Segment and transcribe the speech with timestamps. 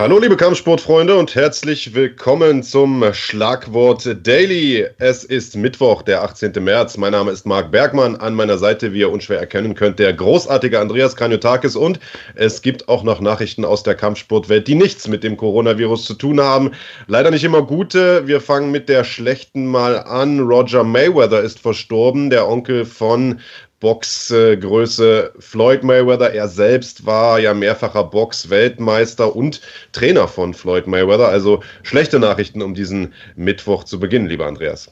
[0.00, 4.86] Hallo liebe Kampfsportfreunde und herzlich willkommen zum Schlagwort Daily.
[4.96, 6.52] Es ist Mittwoch, der 18.
[6.64, 6.96] März.
[6.96, 8.16] Mein Name ist Marc Bergmann.
[8.16, 12.00] An meiner Seite, wie ihr unschwer erkennen könnt, der großartige Andreas Kranjotakis und
[12.34, 16.40] es gibt auch noch Nachrichten aus der Kampfsportwelt, die nichts mit dem Coronavirus zu tun
[16.40, 16.70] haben.
[17.06, 18.26] Leider nicht immer gute.
[18.26, 20.40] Wir fangen mit der schlechten mal an.
[20.40, 23.40] Roger Mayweather ist verstorben, der Onkel von
[23.80, 26.32] Boxgröße Floyd Mayweather.
[26.32, 29.62] Er selbst war ja mehrfacher Box-Weltmeister und
[29.92, 31.28] Trainer von Floyd Mayweather.
[31.28, 34.90] Also schlechte Nachrichten, um diesen Mittwoch zu beginnen, lieber Andreas.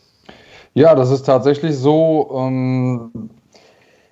[0.75, 2.31] Ja, das ist tatsächlich so.
[2.35, 3.31] Ähm,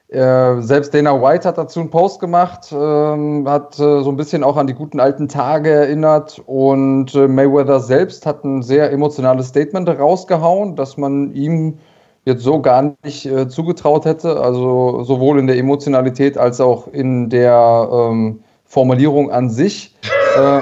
[0.09, 4.45] äh, selbst Dana White hat dazu einen Post gemacht, ähm, hat äh, so ein bisschen
[4.45, 9.49] auch an die guten alten Tage erinnert und äh, Mayweather selbst hat ein sehr emotionales
[9.49, 11.79] Statement rausgehauen, dass man ihm
[12.27, 14.41] jetzt so gar nicht äh, zugetraut hätte.
[14.41, 19.95] Also sowohl in der Emotionalität als auch in der ähm, Formulierung an sich.
[20.37, 20.61] Äh,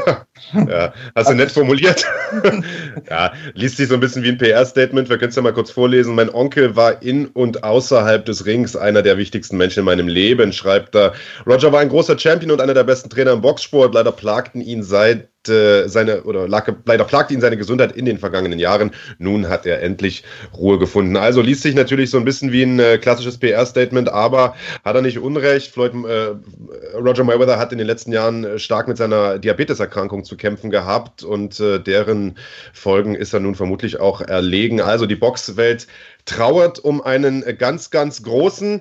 [0.69, 2.05] ja, hast du nett formuliert.
[3.11, 5.09] ja, liest sich so ein bisschen wie ein PR-Statement.
[5.09, 6.15] Wir können es ja mal kurz vorlesen.
[6.15, 10.53] Mein Onkel war in und außerhalb des Rings einer der wichtigsten Menschen in meinem Leben,
[10.53, 11.15] schreibt er.
[11.45, 13.95] Roger war ein großer Champion und einer der besten Trainer im Boxsport.
[13.95, 18.59] Leider plagten ihn seit seine oder lag, leider plagte ihn seine Gesundheit in den vergangenen
[18.59, 18.93] Jahren.
[19.19, 20.25] Nun hat er endlich
[20.57, 21.17] Ruhe gefunden.
[21.17, 25.03] Also liest sich natürlich so ein bisschen wie ein äh, klassisches PR-Statement, aber hat er
[25.03, 25.73] nicht Unrecht.
[25.73, 30.37] Floyd, äh, Roger Mayweather hat in den letzten Jahren äh, stark mit seiner Diabeteserkrankung zu
[30.37, 32.37] kämpfen gehabt und äh, deren
[32.73, 34.81] Folgen ist er nun vermutlich auch erlegen.
[34.81, 35.87] Also die Boxwelt
[36.25, 38.81] trauert um einen ganz, ganz großen.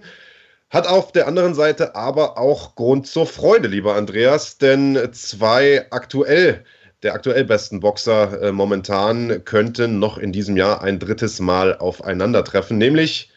[0.73, 6.65] Hat auf der anderen Seite aber auch Grund zur Freude, lieber Andreas, denn zwei aktuell
[7.03, 12.79] der aktuell besten Boxer äh, momentan könnten noch in diesem Jahr ein drittes Mal aufeinandertreffen,
[12.79, 13.31] nämlich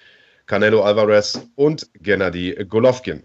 [0.47, 3.22] Canelo Alvarez und Gennady Golovkin.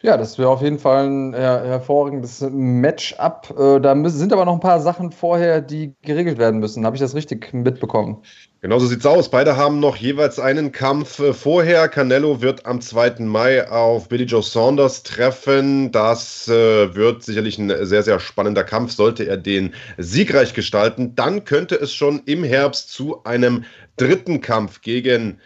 [0.00, 3.52] Ja, das wäre auf jeden Fall ein her hervorragendes Matchup.
[3.58, 6.86] Äh, da sind aber noch ein paar Sachen vorher, die geregelt werden müssen.
[6.86, 8.22] Habe ich das richtig mitbekommen?
[8.60, 9.28] Genau so sieht's aus.
[9.28, 11.88] Beide haben noch jeweils einen Kampf äh, vorher.
[11.88, 13.24] Canelo wird am 2.
[13.24, 15.90] Mai auf Billy Joe Saunders treffen.
[15.90, 18.92] Das äh, wird sicherlich ein sehr, sehr spannender Kampf.
[18.92, 23.64] Sollte er den siegreich gestalten, dann könnte es schon im Herbst zu einem
[23.96, 25.40] dritten Kampf gegen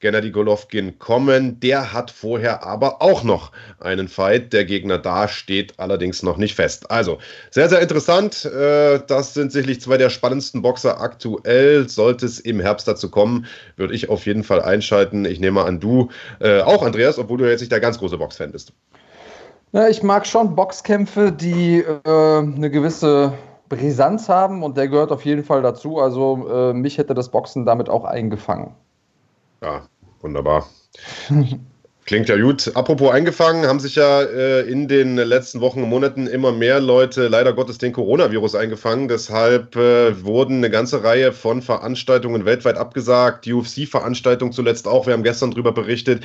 [0.00, 1.58] Gennady Golovkin kommen.
[1.60, 4.52] Der hat vorher aber auch noch einen Fight.
[4.52, 6.90] Der Gegner da steht allerdings noch nicht fest.
[6.90, 7.18] Also
[7.50, 8.44] sehr, sehr interessant.
[8.44, 11.88] Äh, das sind sicherlich zwei der spannendsten Boxer aktuell.
[11.88, 15.24] Sollte es im Herbst dazu kommen, würde ich auf jeden Fall einschalten.
[15.24, 16.10] Ich nehme an, du
[16.40, 18.72] äh, auch, Andreas, obwohl du jetzt nicht der ganz große Boxfan bist.
[19.72, 23.34] Ja, ich mag schon Boxkämpfe, die äh, eine gewisse
[23.68, 25.98] Brisanz haben und der gehört auf jeden Fall dazu.
[25.98, 28.74] Also äh, mich hätte das Boxen damit auch eingefangen.
[29.62, 29.88] Ja,
[30.20, 30.68] wunderbar.
[32.08, 32.74] Klingt ja gut.
[32.74, 37.28] Apropos eingefangen, haben sich ja äh, in den letzten Wochen und Monaten immer mehr Leute
[37.28, 39.08] leider Gottes den Coronavirus eingefangen.
[39.08, 43.44] Deshalb äh, wurden eine ganze Reihe von Veranstaltungen weltweit abgesagt.
[43.44, 45.06] Die UFC-Veranstaltung zuletzt auch.
[45.06, 46.24] Wir haben gestern darüber berichtet.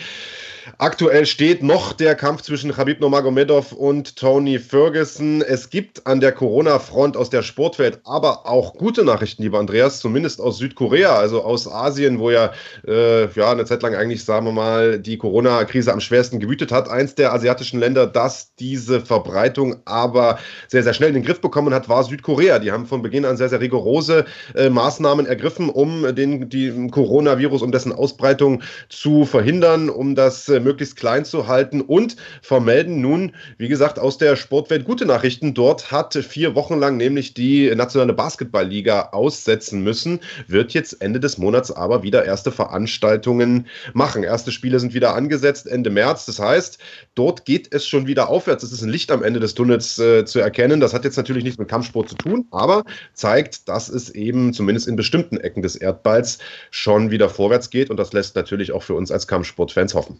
[0.78, 5.42] Aktuell steht noch der Kampf zwischen Khabib Nurmagomedov und Tony Ferguson.
[5.42, 10.40] Es gibt an der Corona-Front aus der Sportwelt aber auch gute Nachrichten, lieber Andreas, zumindest
[10.40, 12.54] aus Südkorea, also aus Asien, wo ja,
[12.88, 16.90] äh, ja eine Zeit lang eigentlich, sagen wir mal, die Corona-Krise am schwersten gewütet hat.
[16.90, 21.74] Eins der asiatischen Länder, das diese Verbreitung aber sehr, sehr schnell in den Griff bekommen
[21.74, 22.60] hat, war Südkorea.
[22.60, 24.26] Die haben von Beginn an sehr, sehr rigorose
[24.56, 30.60] äh, Maßnahmen ergriffen, um den die Coronavirus, um dessen Ausbreitung zu verhindern, um das äh,
[30.60, 35.54] möglichst klein zu halten und vermelden nun, wie gesagt, aus der Sportwelt gute Nachrichten.
[35.54, 41.38] Dort hat vier Wochen lang nämlich die nationale Basketballliga aussetzen müssen, wird jetzt Ende des
[41.38, 44.24] Monats aber wieder erste Veranstaltungen machen.
[44.24, 46.26] Erste Spiele sind wieder angesetzt Ende März.
[46.26, 46.78] Das heißt,
[47.16, 48.64] dort geht es schon wieder aufwärts.
[48.64, 50.80] Es ist ein Licht am Ende des Tunnels äh, zu erkennen.
[50.80, 54.88] Das hat jetzt natürlich nichts mit Kampfsport zu tun, aber zeigt, dass es eben zumindest
[54.88, 56.40] in bestimmten Ecken des Erdballs
[56.72, 57.90] schon wieder vorwärts geht.
[57.90, 60.20] Und das lässt natürlich auch für uns als Kampfsportfans hoffen.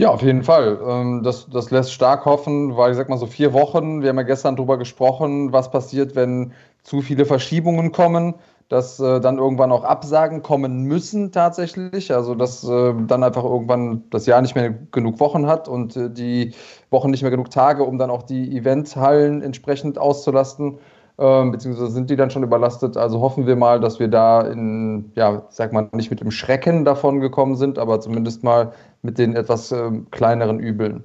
[0.00, 0.78] Ja, auf jeden Fall.
[0.86, 4.16] Ähm, das, das lässt stark hoffen, weil ich sag mal so vier Wochen, wir haben
[4.16, 6.52] ja gestern darüber gesprochen, was passiert, wenn
[6.84, 8.34] zu viele Verschiebungen kommen,
[8.68, 12.12] dass äh, dann irgendwann auch Absagen kommen müssen tatsächlich.
[12.14, 16.08] Also dass äh, dann einfach irgendwann das Jahr nicht mehr genug Wochen hat und äh,
[16.08, 16.54] die
[16.90, 20.78] Wochen nicht mehr genug Tage, um dann auch die Eventhallen entsprechend auszulasten
[21.18, 22.96] ähm, beziehungsweise sind die dann schon überlastet.
[22.96, 26.84] Also hoffen wir mal, dass wir da in, ja, sag mal, nicht mit dem Schrecken
[26.84, 28.72] davon gekommen sind, aber zumindest mal
[29.02, 31.04] mit den etwas ähm, kleineren Übeln.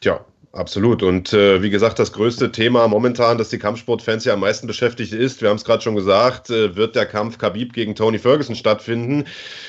[0.00, 0.20] Tja,
[0.54, 1.02] Absolut.
[1.02, 5.14] Und äh, wie gesagt, das größte Thema momentan, das die Kampfsportfans ja am meisten beschäftigt
[5.14, 8.54] ist, wir haben es gerade schon gesagt, äh, wird der Kampf Khabib gegen Tony Ferguson
[8.54, 9.24] stattfinden.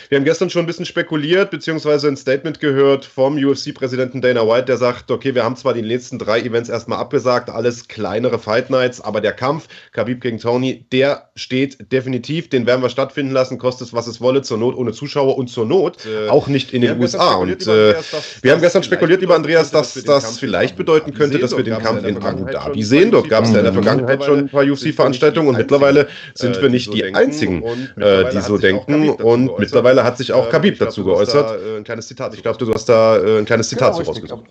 [0.09, 4.65] Wir haben gestern schon ein bisschen spekuliert, beziehungsweise ein Statement gehört vom UFC-Präsidenten Dana White,
[4.65, 8.69] der sagt, okay, wir haben zwar die letzten drei Events erstmal abgesagt, alles kleinere Fight
[8.69, 13.57] Nights, aber der Kampf Khabib gegen Tony, der steht definitiv, den werden wir stattfinden lassen,
[13.57, 16.73] kostet es, was es wolle, zur Not ohne Zuschauer und zur Not äh, auch nicht
[16.73, 17.35] in den USA.
[17.35, 17.95] Und äh,
[18.41, 22.05] wir haben gestern spekuliert, lieber Andreas, dass das vielleicht bedeuten könnte, dass wir den Kampf
[22.05, 23.11] in Abu Dhabi sehen.
[23.11, 26.69] Dort gab es ja in der Vergangenheit schon ein paar UFC-Veranstaltungen und mittlerweile sind wir
[26.69, 27.63] nicht die einzigen,
[27.97, 29.09] die so denken.
[29.09, 31.59] Und mittlerweile hat sich auch Khabib dazu geäußert.
[31.77, 32.33] Ein kleines Zitat.
[32.33, 34.45] Ich glaube, du hast da ein kleines Zitat genau, rausgesucht.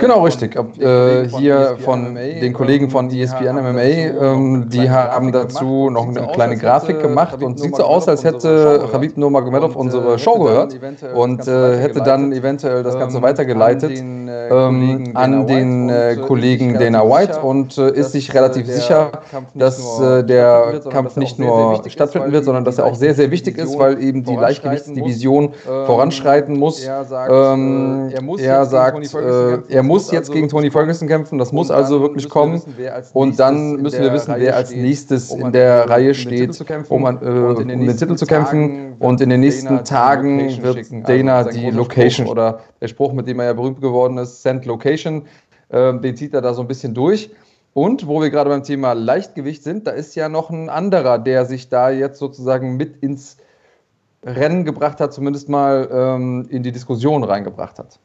[0.00, 0.56] Genau, richtig.
[1.38, 7.42] hier von den Kollegen von ESPN MMA, die haben dazu noch eine kleine Grafik gemacht
[7.42, 10.78] und sieht so aus, als hätte Khabib Nurmagomedov unsere Show gehört
[11.14, 17.78] und hätte dann eventuell das Ganze weitergeleitet an an den äh, Kollegen Dana White und
[17.78, 19.22] äh, ist sich relativ sicher,
[19.54, 23.58] dass äh, der Kampf nicht nur stattfinden wird, sondern dass er auch sehr, sehr wichtig
[23.58, 26.82] ist, weil eben die Leichtgewichtsdivision ähm, voranschreiten muss.
[26.84, 29.14] Er sagt, ähm, er, sagt
[29.68, 32.62] er muss jetzt gegen Tony Ferguson kämpfen, das muss also wirklich kommen.
[33.12, 36.58] Und dann müssen wir wissen, wer als nächstes in der Reihe steht,
[36.88, 38.87] um, an, um den Titel zu kämpfen.
[38.98, 43.46] Und in den nächsten Tagen wird Dana die Location oder der Spruch, mit dem er
[43.46, 45.26] ja berühmt geworden ist, Send Location,
[45.70, 47.30] ähm, den zieht er da so ein bisschen durch.
[47.74, 51.44] Und wo wir gerade beim Thema Leichtgewicht sind, da ist ja noch ein anderer, der
[51.44, 53.36] sich da jetzt sozusagen mit ins
[54.24, 58.00] Rennen gebracht hat, zumindest mal ähm, in die Diskussion reingebracht hat.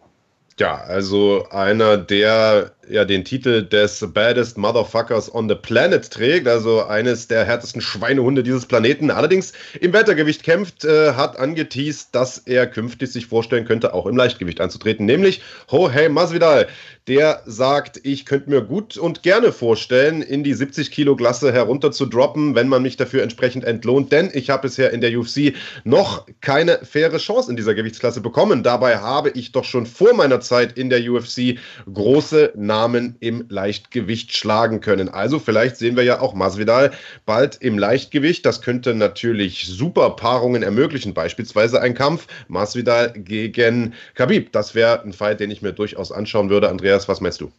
[0.59, 6.83] Ja, also einer, der ja den Titel des Baddest Motherfuckers on the Planet trägt, also
[6.83, 12.67] eines der härtesten Schweinehunde dieses Planeten, allerdings im Wettergewicht kämpft, äh, hat angeteased, dass er
[12.67, 15.41] künftig sich vorstellen könnte, auch im Leichtgewicht anzutreten, nämlich
[15.71, 16.67] Jorge Masvidal.
[17.07, 21.91] Der sagt, ich könnte mir gut und gerne vorstellen, in die 70 Kilo Klasse herunter
[21.91, 25.53] zu droppen, wenn man mich dafür entsprechend entlohnt, denn ich habe bisher in der UFC
[25.83, 28.63] noch keine faire Chance in dieser Gewichtsklasse bekommen.
[28.63, 31.57] Dabei habe ich doch schon vor meiner Zeit in der UFC
[31.93, 32.72] große Namen
[33.19, 35.09] im Leichtgewicht schlagen können.
[35.09, 36.91] Also vielleicht sehen wir ja auch Masvidal
[37.25, 38.45] bald im Leichtgewicht.
[38.45, 44.51] Das könnte natürlich super Paarungen ermöglichen, beispielsweise ein Kampf Masvidal gegen Khabib.
[44.53, 47.51] Das wäre ein Fight, den ich mir durchaus anschauen würde, Andreas Andreas, was meinst du?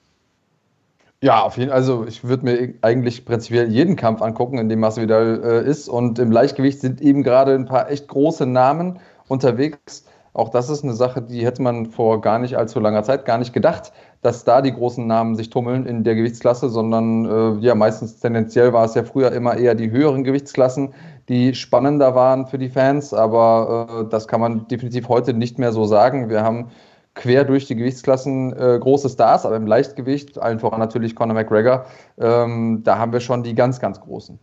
[1.22, 1.78] Ja, auf jeden Fall.
[1.78, 5.88] Also ich würde mir eigentlich prinzipiell jeden Kampf angucken, in dem Masvidal äh, ist.
[5.88, 10.05] Und im Leichtgewicht sind eben gerade ein paar echt große Namen unterwegs.
[10.34, 13.38] Auch das ist eine Sache, die hätte man vor gar nicht allzu langer Zeit gar
[13.38, 13.93] nicht gedacht,
[14.24, 18.72] dass da die großen Namen sich tummeln in der Gewichtsklasse, sondern äh, ja, meistens tendenziell
[18.72, 20.94] war es ja früher immer eher die höheren Gewichtsklassen,
[21.28, 23.12] die spannender waren für die Fans.
[23.12, 26.30] Aber äh, das kann man definitiv heute nicht mehr so sagen.
[26.30, 26.70] Wir haben
[27.12, 31.84] quer durch die Gewichtsklassen äh, große Stars, aber im Leichtgewicht, allen voran natürlich Conor McGregor,
[32.16, 34.38] ähm, da haben wir schon die ganz, ganz großen.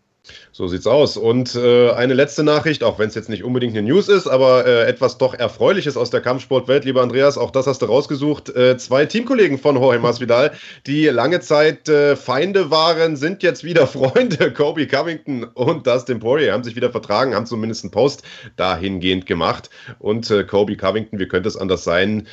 [0.52, 1.18] So sieht's aus.
[1.18, 4.68] Und äh, eine letzte Nachricht, auch wenn es jetzt nicht unbedingt eine News ist, aber
[4.68, 8.56] äh, etwas doch Erfreuliches aus der Kampfsportwelt, lieber Andreas, auch das hast du rausgesucht.
[8.56, 10.52] Äh, zwei Teamkollegen von Jorge Masvidal,
[10.86, 14.54] die lange Zeit äh, Feinde waren, sind jetzt wieder Freunde.
[14.54, 18.22] Kobe Covington und Dustin Poirier haben sich wieder vertragen, haben zumindest einen Post
[18.58, 19.72] dahingehend gemacht.
[19.98, 22.28] Und äh, Kobe Covington, wie könnte es anders sein,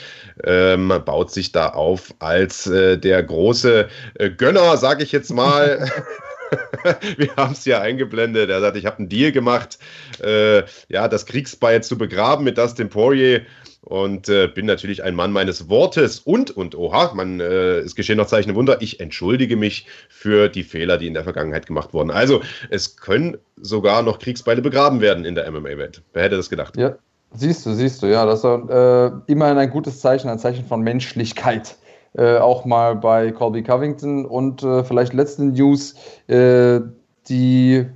[0.44, 3.88] ähm, baut sich da auf als äh, der große
[4.36, 5.90] Gönner, sag ich jetzt mal.
[7.16, 8.50] wir haben es ja eingeblendet.
[8.50, 9.78] Er sagt, ich habe einen Deal gemacht,
[10.22, 13.42] äh, ja, das Kriegsbeil zu begraben mit Dustin Poirier
[13.82, 18.18] und äh, bin natürlich ein Mann meines Wortes und, und, oha, man, äh, es geschehen
[18.18, 22.10] noch Zeichen Wunder, ich entschuldige mich für die Fehler, die in der Vergangenheit gemacht wurden.
[22.10, 26.02] Also, es können sogar noch Kriegsbeile begraben werden in der MMA-Welt.
[26.12, 26.76] Wer hätte das gedacht?
[26.76, 26.96] Ja,
[27.32, 30.82] siehst du, siehst du, ja, das ist äh, immerhin ein gutes Zeichen, ein Zeichen von
[30.82, 31.76] Menschlichkeit.
[32.18, 35.94] Äh, auch mal bei Colby Covington und äh, vielleicht letzte News,
[36.26, 36.80] äh,
[37.28, 37.86] die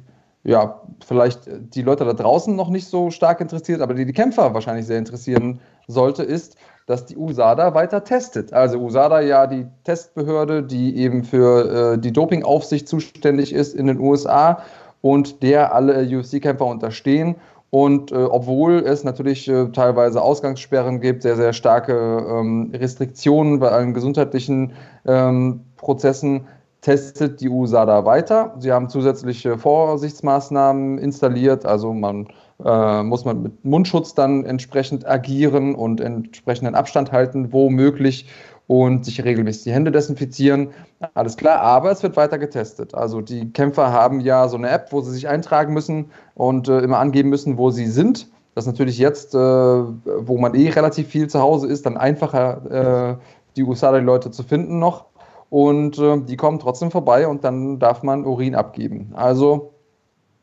[0.45, 1.41] ja vielleicht
[1.75, 4.99] die Leute da draußen noch nicht so stark interessiert, aber die die Kämpfer wahrscheinlich sehr
[4.99, 6.55] interessieren sollte, ist,
[6.87, 8.52] dass die USADA weiter testet.
[8.52, 13.99] Also USADA ja die Testbehörde, die eben für äh, die Dopingaufsicht zuständig ist in den
[13.99, 14.62] USA
[15.00, 17.35] und der alle UFC-Kämpfer unterstehen
[17.75, 23.71] und äh, obwohl es natürlich äh, teilweise Ausgangssperren gibt, sehr, sehr starke ähm, Restriktionen bei
[23.71, 24.75] allen gesundheitlichen
[25.07, 26.47] ähm, Prozessen,
[26.83, 28.55] testet die USADA weiter.
[28.59, 32.29] Sie haben zusätzliche Vorsichtsmaßnahmen installiert, also man
[32.62, 38.29] äh, muss man mit Mundschutz dann entsprechend agieren und entsprechenden Abstand halten, wo möglich
[38.66, 40.69] und sich regelmäßig die Hände desinfizieren.
[41.14, 42.95] Alles klar, aber es wird weiter getestet.
[42.95, 46.81] Also die Kämpfer haben ja so eine App, wo sie sich eintragen müssen und äh,
[46.81, 48.28] immer angeben müssen, wo sie sind.
[48.54, 53.19] Das ist natürlich jetzt, äh, wo man eh relativ viel zu Hause ist, dann einfacher
[53.19, 53.25] äh,
[53.57, 55.07] die USADA-Leute zu finden noch.
[55.50, 59.11] Und äh, die kommen trotzdem vorbei und dann darf man Urin abgeben.
[59.14, 59.75] Also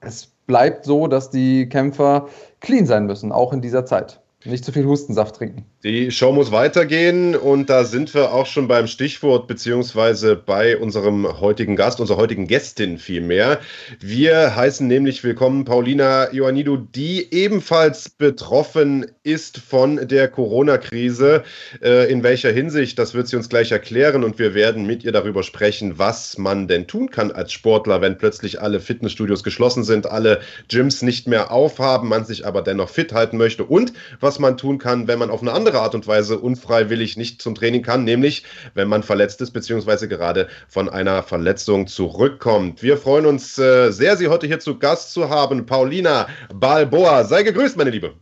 [0.02, 2.28] es bleibt so, dass die Kämpfer
[2.60, 4.22] clean sein müssen, auch in dieser Zeit.
[4.46, 5.66] Nicht zu viel Hustensaft trinken.
[5.86, 11.40] Die Show muss weitergehen und da sind wir auch schon beim Stichwort beziehungsweise bei unserem
[11.40, 13.62] heutigen Gast, unserer heutigen Gästin vielmehr.
[14.02, 21.44] Wir heißen nämlich willkommen Paulina Ioannidou, die ebenfalls betroffen ist von der Corona-Krise.
[21.82, 25.14] Äh, in welcher Hinsicht, das wird sie uns gleich erklären und wir werden mit ihr
[25.14, 30.08] darüber sprechen, was man denn tun kann als Sportler, wenn plötzlich alle Fitnessstudios geschlossen sind,
[30.08, 34.58] alle Gyms nicht mehr aufhaben, man sich aber dennoch fit halten möchte und was man
[34.58, 37.84] tun kann, wenn man auf eine andere andere Art und Weise unfreiwillig nicht zum Training
[37.84, 42.82] kann, nämlich wenn man verletzt ist, beziehungsweise gerade von einer Verletzung zurückkommt.
[42.82, 45.68] Wir freuen uns äh, sehr, Sie heute hier zu Gast zu haben.
[45.68, 48.14] Paulina Balboa, sei gegrüßt, meine Liebe.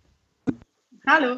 [1.08, 1.38] Hallo.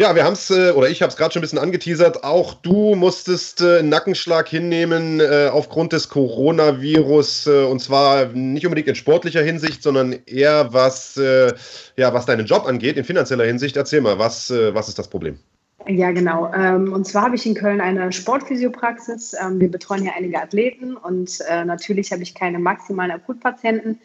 [0.00, 2.24] Ja, wir haben es, äh, oder ich habe es gerade schon ein bisschen angeteasert.
[2.24, 7.48] Auch du musstest äh, einen Nackenschlag hinnehmen äh, aufgrund des Coronavirus.
[7.48, 11.52] Äh, und zwar nicht unbedingt in sportlicher Hinsicht, sondern eher was, äh,
[11.98, 13.76] ja, was deinen Job angeht, in finanzieller Hinsicht.
[13.76, 15.38] Erzähl mal, was, äh, was ist das Problem?
[15.86, 16.50] Ja, genau.
[16.54, 19.36] Ähm, und zwar habe ich in Köln eine Sportphysiopraxis.
[19.38, 23.98] Ähm, wir betreuen hier einige Athleten und natürlich habe ich keine maximalen Akutpatienten.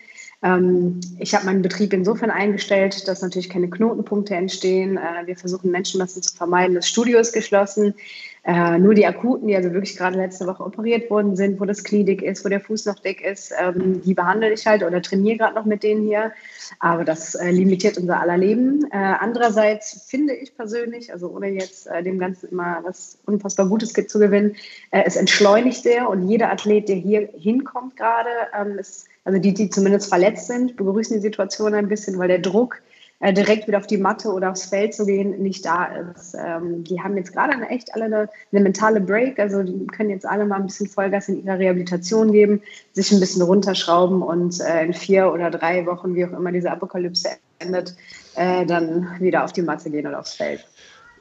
[0.46, 4.98] Ähm, ich habe meinen Betrieb insofern eingestellt, dass natürlich keine Knotenpunkte entstehen.
[4.98, 6.76] Äh, wir versuchen Menschenmassen zu vermeiden.
[6.76, 7.96] Das Studio ist geschlossen.
[8.44, 11.84] Äh, nur die Akuten, die also wirklich gerade letzte Woche operiert worden sind, wo das
[11.84, 15.02] Knie dick ist, wo der Fuß noch dick ist, ähm, die behandle ich halt oder
[15.02, 16.32] trainiere gerade noch mit denen hier.
[16.80, 18.86] Aber das äh, limitiert unser aller Leben.
[18.92, 24.56] Andererseits finde ich persönlich, also ohne jetzt dem Ganzen immer was unfassbar Gutes zu gewinnen,
[24.92, 29.70] es entschleunigt sehr und jeder Athlet, der hier hinkommt gerade, ähm, ist also die, die
[29.70, 32.82] zumindest verletzt sind, begrüßen die Situation ein bisschen, weil der Druck,
[33.22, 36.36] äh, direkt wieder auf die Matte oder aufs Feld zu gehen, nicht da ist.
[36.36, 40.26] Ähm, die haben jetzt gerade echt alle eine, eine, mentale Break, also die können jetzt
[40.26, 42.62] alle mal ein bisschen Vollgas in ihrer Rehabilitation geben,
[42.94, 46.70] sich ein bisschen runterschrauben und äh, in vier oder drei Wochen, wie auch immer diese
[46.70, 47.30] Apokalypse
[47.60, 47.96] endet,
[48.36, 50.66] äh, dann wieder auf die Matte gehen oder aufs Feld.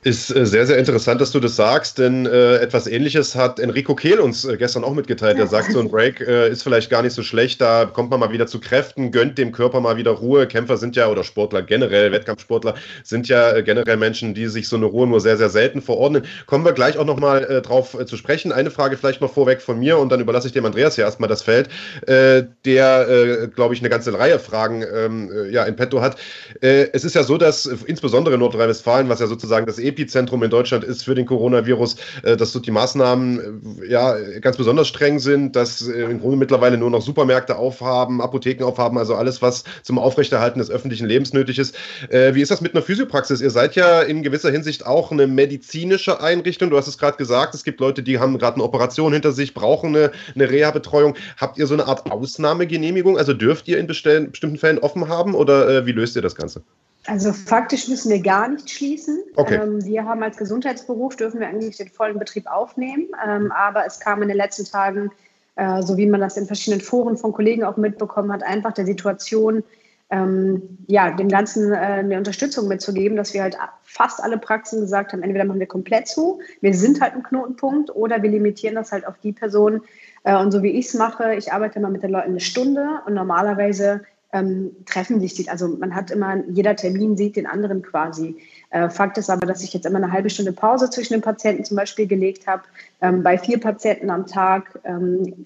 [0.05, 3.95] Ist äh, sehr, sehr interessant, dass du das sagst, denn äh, etwas Ähnliches hat Enrico
[3.95, 5.39] Kehl uns äh, gestern auch mitgeteilt.
[5.39, 8.21] Er sagt, so ein Break äh, ist vielleicht gar nicht so schlecht, da kommt man
[8.21, 10.47] mal wieder zu Kräften, gönnt dem Körper mal wieder Ruhe.
[10.47, 14.77] Kämpfer sind ja, oder Sportler generell, Wettkampfsportler sind ja äh, generell Menschen, die sich so
[14.77, 16.27] eine Ruhe nur sehr, sehr selten verordnen.
[16.45, 18.53] Kommen wir gleich auch nochmal äh, drauf zu sprechen.
[18.53, 21.31] Eine Frage vielleicht noch vorweg von mir und dann überlasse ich dem Andreas hier erstmal
[21.31, 21.71] das Feld,
[22.07, 26.17] der, glaube ich, eine ganze Reihe Fragen ähm, äh, ja, in petto hat.
[26.61, 30.83] Es ist ja so, dass insbesondere in Nordrhein-Westfalen, was ja sozusagen das Epizentrum in Deutschland
[30.83, 35.55] ist für den Coronavirus, äh, dass dort die Maßnahmen äh, ja ganz besonders streng sind,
[35.55, 39.99] dass äh, im Grunde mittlerweile nur noch Supermärkte aufhaben, Apotheken aufhaben, also alles, was zum
[39.99, 41.77] Aufrechterhalten des öffentlichen Lebens nötig ist.
[42.11, 43.41] Wie ist das mit einer Physiopraxis?
[43.41, 46.71] Ihr seid ja in gewisser Hinsicht auch eine medizinische Einrichtung.
[46.71, 49.55] Du hast es gerade gesagt, es gibt Leute, die haben gerade eine Operation hinter sich,
[49.55, 51.15] brauchen eine, eine Reha-Betreuung.
[51.37, 53.19] Habt ihr so eine Art Ausnahmegenehmigung?
[53.19, 56.63] Also dürft ihr in bestimmten Fällen offen haben oder wie löst ihr das Ganze?
[57.07, 59.23] Also faktisch müssen wir gar nicht schließen.
[59.37, 59.61] Okay.
[59.63, 63.09] Ähm, wir haben als Gesundheitsberuf, dürfen wir eigentlich den vollen Betrieb aufnehmen.
[63.27, 65.11] Ähm, aber es kam in den letzten Tagen,
[65.57, 68.87] äh, so wie man das in verschiedenen Foren von Kollegen auch mitbekommen hat, einfach der
[68.87, 69.63] Situation,
[70.11, 75.13] ähm, ja, dem Ganzen äh, eine Unterstützung mitzugeben, dass wir halt fast alle Praxen gesagt
[75.13, 78.93] haben, entweder machen wir komplett zu, wir sind halt ein Knotenpunkt, oder wir limitieren das
[78.93, 79.83] halt auf die Personen.
[80.25, 83.01] Äh, und so wie ich es mache, ich arbeite mal mit den Leuten eine Stunde
[83.07, 84.03] und normalerweise
[84.35, 85.49] ähm, treffen sich die.
[85.49, 88.37] Also man hat immer, jeder Termin sieht den anderen quasi.
[88.71, 91.65] Äh, Fakt ist aber, dass ich jetzt immer eine halbe Stunde Pause zwischen den Patienten
[91.65, 92.65] zum Beispiel gelegt habe.
[93.01, 95.45] Ähm, bei vier Patienten am Tag ähm,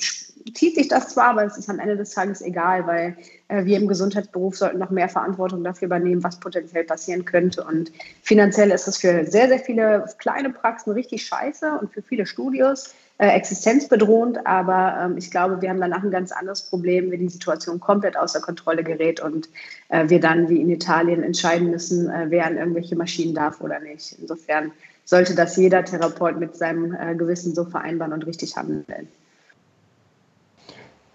[0.54, 3.16] zieht sich das zwar, aber es ist am Ende des Tages egal, weil
[3.48, 7.62] äh, wir im Gesundheitsberuf sollten noch mehr Verantwortung dafür übernehmen, was potenziell passieren könnte.
[7.64, 7.92] Und
[8.22, 12.94] finanziell ist es für sehr, sehr viele kleine Praxen richtig scheiße und für viele Studios
[13.18, 17.28] äh, existenzbedrohend, aber ähm, ich glaube, wir haben danach ein ganz anderes Problem, wenn die
[17.28, 19.48] Situation komplett außer Kontrolle gerät und
[19.88, 23.80] äh, wir dann wie in Italien entscheiden müssen, äh, wer an irgendwelche Maschinen darf oder
[23.80, 24.16] nicht.
[24.20, 24.70] Insofern
[25.04, 29.08] sollte das jeder Therapeut mit seinem äh, Gewissen so vereinbaren und richtig handeln.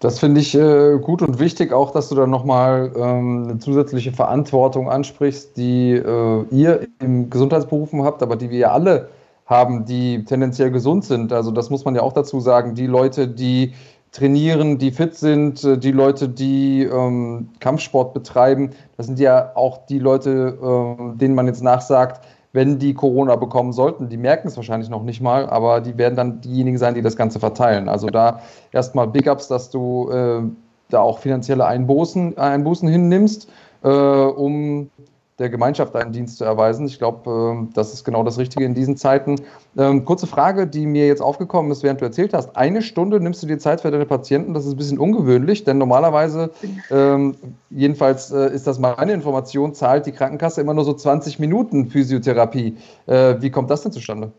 [0.00, 4.12] Das finde ich äh, gut und wichtig, auch dass du da nochmal ähm, eine zusätzliche
[4.12, 9.08] Verantwortung ansprichst, die äh, ihr im Gesundheitsberufen habt, aber die wir ja alle
[9.46, 11.32] haben, die tendenziell gesund sind.
[11.32, 12.74] Also das muss man ja auch dazu sagen.
[12.74, 13.74] Die Leute, die
[14.10, 19.86] trainieren, die fit sind, äh, die Leute, die ähm, Kampfsport betreiben, das sind ja auch
[19.86, 24.56] die Leute, äh, denen man jetzt nachsagt, wenn die Corona bekommen sollten, die merken es
[24.56, 27.88] wahrscheinlich noch nicht mal, aber die werden dann diejenigen sein, die das Ganze verteilen.
[27.88, 30.42] Also da erstmal Big Ups, dass du äh,
[30.88, 33.48] da auch finanzielle Einbußen, Einbußen hinnimmst,
[33.82, 34.88] äh, um
[35.38, 36.86] der Gemeinschaft einen Dienst zu erweisen.
[36.86, 39.36] Ich glaube, ähm, das ist genau das Richtige in diesen Zeiten.
[39.76, 42.56] Ähm, kurze Frage, die mir jetzt aufgekommen ist, während du erzählt hast.
[42.56, 44.54] Eine Stunde nimmst du dir Zeit für deine Patienten.
[44.54, 46.50] Das ist ein bisschen ungewöhnlich, denn normalerweise,
[46.90, 47.34] ähm,
[47.70, 52.76] jedenfalls äh, ist das meine Information, zahlt die Krankenkasse immer nur so 20 Minuten Physiotherapie.
[53.06, 54.32] Äh, wie kommt das denn zustande?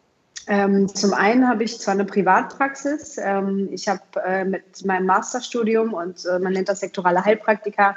[0.47, 5.93] Ähm, zum einen habe ich zwar eine Privatpraxis, ähm, ich habe äh, mit meinem Masterstudium
[5.93, 7.95] und äh, man nennt das sektorale Heilpraktika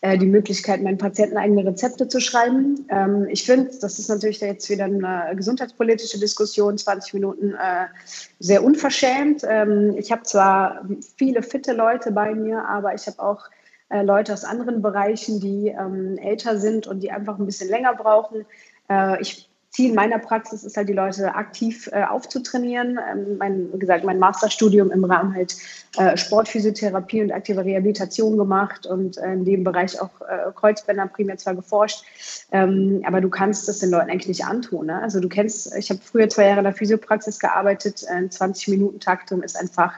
[0.00, 2.86] äh, die Möglichkeit, meinen Patienten eigene Rezepte zu schreiben.
[2.88, 7.86] Ähm, ich finde, das ist natürlich jetzt wieder eine gesundheitspolitische Diskussion, 20 Minuten äh,
[8.38, 9.42] sehr unverschämt.
[9.46, 10.86] Ähm, ich habe zwar
[11.18, 13.44] viele fitte Leute bei mir, aber ich habe auch
[13.90, 17.94] äh, Leute aus anderen Bereichen, die ähm, älter sind und die einfach ein bisschen länger
[17.94, 18.46] brauchen.
[18.88, 22.98] Äh, ich Ziel meiner Praxis ist halt, die Leute aktiv äh, aufzutrainieren.
[23.10, 25.56] Ähm, mein, wie gesagt, mein Masterstudium im Rahmen halt
[25.96, 31.38] äh, Sportphysiotherapie und aktive Rehabilitation gemacht und äh, in dem Bereich auch äh, Kreuzbänder primär
[31.38, 32.04] zwar geforscht.
[32.50, 34.86] Ähm, aber du kannst das den Leuten eigentlich nicht antun.
[34.86, 35.00] Ne?
[35.00, 38.04] Also du kennst, ich habe früher zwei Jahre in der Physiopraxis gearbeitet.
[38.08, 39.94] 20-Minuten-Taktung ist einfach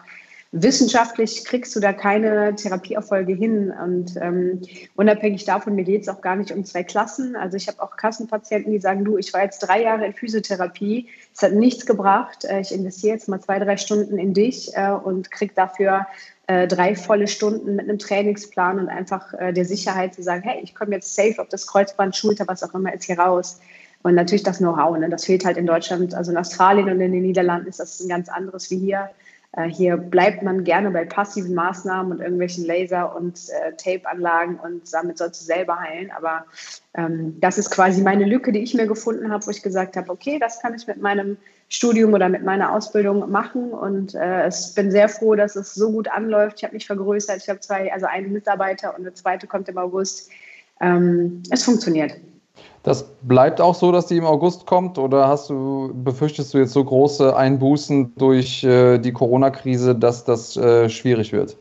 [0.53, 3.73] wissenschaftlich kriegst du da keine Therapieerfolge hin.
[3.73, 4.61] Und ähm,
[4.95, 7.37] unabhängig davon, mir geht es auch gar nicht um zwei Klassen.
[7.37, 11.09] Also ich habe auch Kassenpatienten, die sagen, du, ich war jetzt drei Jahre in Physiotherapie,
[11.35, 12.45] es hat nichts gebracht.
[12.45, 16.07] Äh, ich investiere jetzt mal zwei, drei Stunden in dich äh, und krieg dafür
[16.49, 20.61] äh, drei volle Stunden mit einem Trainingsplan und einfach äh, der Sicherheit zu sagen, hey,
[20.63, 23.59] ich komme jetzt safe auf das Kreuzband, Schulter, was auch immer, jetzt hier raus.
[24.03, 25.09] Und natürlich das Know-how, ne?
[25.09, 28.09] das fehlt halt in Deutschland, also in Australien und in den Niederlanden ist das ein
[28.09, 29.09] ganz anderes wie hier.
[29.55, 34.83] Äh, hier bleibt man gerne bei passiven Maßnahmen und irgendwelchen Laser- und äh, Tape-Anlagen und
[34.93, 36.11] damit sollst du selber heilen.
[36.11, 36.47] Aber
[36.95, 40.11] ähm, das ist quasi meine Lücke, die ich mir gefunden habe, wo ich gesagt habe,
[40.11, 41.37] okay, das kann ich mit meinem
[41.69, 43.73] Studium oder mit meiner Ausbildung machen.
[43.73, 46.59] Und äh, ich bin sehr froh, dass es so gut anläuft.
[46.59, 47.39] Ich habe mich vergrößert.
[47.43, 50.31] Ich habe zwei, also einen Mitarbeiter und der zweite kommt im August.
[50.81, 52.17] Ähm, es funktioniert.
[52.83, 56.73] Das bleibt auch so, dass die im August kommt oder hast du, befürchtest du jetzt
[56.73, 61.57] so große Einbußen durch äh, die Corona-Krise, dass das äh, schwierig wird?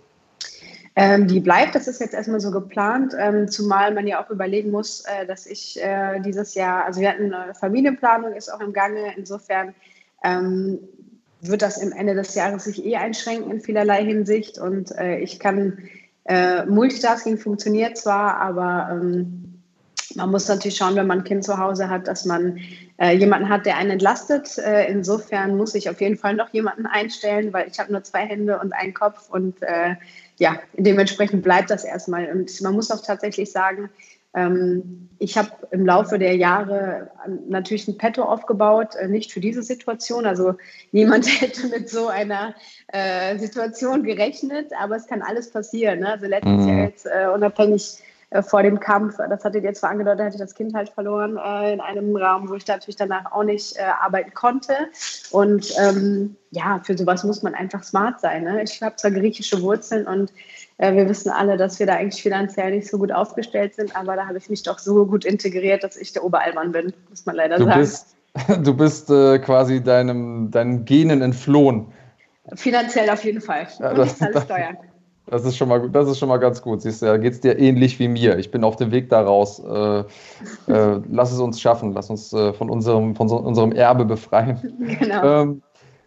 [0.96, 4.72] Ähm, die bleibt, das ist jetzt erstmal so geplant, ähm, zumal man ja auch überlegen
[4.72, 8.74] muss, äh, dass ich äh, dieses Jahr, also wir hatten eine Familienplanung, ist auch im
[8.74, 9.74] Gange, insofern
[10.24, 10.80] ähm,
[11.42, 15.40] wird das im Ende des Jahres sich eh einschränken in vielerlei Hinsicht und äh, ich
[15.40, 15.78] kann,
[16.26, 19.51] äh, Multitasking funktioniert zwar, aber ähm,
[20.16, 22.60] man muss natürlich schauen, wenn man ein Kind zu Hause hat, dass man
[22.98, 24.58] äh, jemanden hat, der einen entlastet.
[24.58, 28.26] Äh, insofern muss ich auf jeden Fall noch jemanden einstellen, weil ich habe nur zwei
[28.26, 29.96] Hände und einen Kopf und äh,
[30.38, 32.32] ja, dementsprechend bleibt das erstmal.
[32.32, 33.90] Und man muss auch tatsächlich sagen,
[34.34, 37.12] ähm, ich habe im Laufe der Jahre
[37.48, 40.26] natürlich ein Petto aufgebaut, äh, nicht für diese Situation.
[40.26, 40.56] Also
[40.92, 42.56] niemand hätte mit so einer
[42.88, 46.00] äh, Situation gerechnet, aber es kann alles passieren.
[46.00, 46.14] Ne?
[46.14, 46.68] Also letztes mhm.
[46.68, 50.42] Jahr jetzt äh, unabhängig äh, vor dem Kampf, das hattet ihr zwar angedeutet, hatte ich
[50.42, 53.82] das Kind halt verloren äh, in einem Raum, wo ich natürlich danach auch nicht äh,
[53.82, 54.74] arbeiten konnte.
[55.32, 58.46] Und ähm, ja, für sowas muss man einfach smart sein.
[58.46, 58.64] Ne?
[58.64, 60.32] Ich habe zwar griechische Wurzeln und
[60.78, 64.16] äh, wir wissen alle, dass wir da eigentlich finanziell nicht so gut aufgestellt sind, aber
[64.16, 67.36] da habe ich mich doch so gut integriert, dass ich der Oberallmann bin, muss man
[67.36, 67.80] leider du sagen.
[67.82, 68.16] Bist,
[68.64, 71.88] du bist äh, quasi deinem, deinen Genen entflohen.
[72.56, 73.68] Finanziell auf jeden Fall.
[73.80, 74.78] Und ja, ich zahle Steuern.
[75.32, 76.82] Das ist schon mal, das ist schon mal ganz gut.
[76.82, 78.38] Siehst du, da geht es dir ähnlich wie mir.
[78.38, 79.60] Ich bin auf dem Weg daraus.
[79.60, 80.04] Äh,
[80.68, 81.94] äh, lass es uns schaffen.
[81.94, 84.60] Lass uns äh, von, unserem, von so, unserem Erbe befreien.
[85.00, 85.42] Genau.
[85.42, 85.62] Ähm,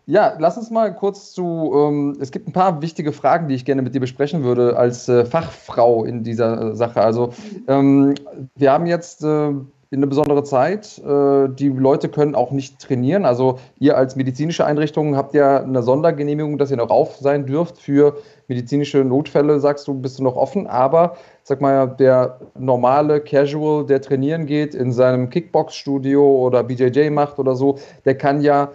[0.07, 1.73] ja, lass uns mal kurz zu.
[1.75, 5.09] Ähm, es gibt ein paar wichtige Fragen, die ich gerne mit dir besprechen würde als
[5.09, 7.01] äh, Fachfrau in dieser äh, Sache.
[7.01, 7.33] Also,
[7.67, 8.15] ähm,
[8.57, 9.53] wir haben jetzt äh,
[9.97, 10.99] eine besondere Zeit.
[10.99, 13.25] Äh, die Leute können auch nicht trainieren.
[13.25, 17.79] Also ihr als medizinische Einrichtung habt ja eine Sondergenehmigung, dass ihr noch auf sein dürft
[17.79, 18.17] für
[18.49, 20.67] medizinische Notfälle, sagst du, bist du noch offen.
[20.67, 27.39] Aber sag mal, der normale Casual, der trainieren geht in seinem Kickbox-Studio oder BJJ macht
[27.39, 28.71] oder so, der kann ja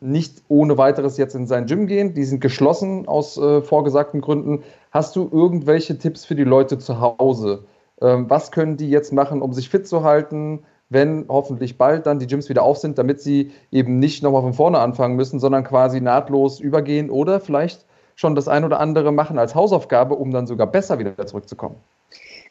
[0.00, 2.14] nicht ohne weiteres jetzt in sein Gym gehen.
[2.14, 4.62] Die sind geschlossen aus äh, vorgesagten Gründen.
[4.90, 7.64] Hast du irgendwelche Tipps für die Leute zu Hause?
[8.00, 12.18] Ähm, was können die jetzt machen, um sich fit zu halten, wenn hoffentlich bald dann
[12.18, 15.64] die Gyms wieder auf sind, damit sie eben nicht nochmal von vorne anfangen müssen, sondern
[15.64, 20.46] quasi nahtlos übergehen oder vielleicht schon das ein oder andere machen als Hausaufgabe, um dann
[20.46, 21.76] sogar besser wieder zurückzukommen?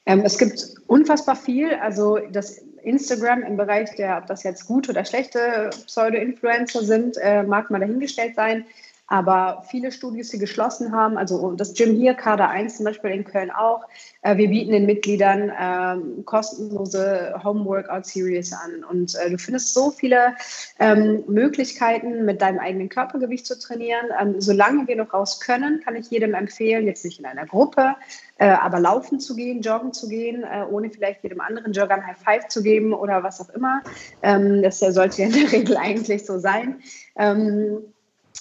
[0.06, 1.74] Ähm, es gibt unfassbar viel.
[1.76, 7.44] Also das Instagram im Bereich der, ob das jetzt gute oder schlechte Pseudo-Influencer sind, äh,
[7.44, 8.66] mag mal dahingestellt sein.
[9.08, 13.24] Aber viele Studios, die geschlossen haben, also das Gym hier, Kader 1 zum Beispiel in
[13.24, 13.84] Köln auch,
[14.24, 18.84] äh, wir bieten den Mitgliedern äh, kostenlose Home Workout Series an.
[18.84, 20.36] Und äh, du findest so viele
[20.80, 24.08] ähm, Möglichkeiten, mit deinem eigenen Körpergewicht zu trainieren.
[24.20, 27.96] Ähm, solange wir noch raus können, kann ich jedem empfehlen, jetzt nicht in einer Gruppe,
[28.38, 32.08] äh, aber laufen zu gehen, joggen zu gehen, äh, ohne vielleicht jedem anderen Jogger ein
[32.08, 33.82] High Five zu geben oder was auch immer.
[34.24, 36.82] Ähm, das sollte ja in der Regel eigentlich so sein.
[37.18, 37.94] Ähm,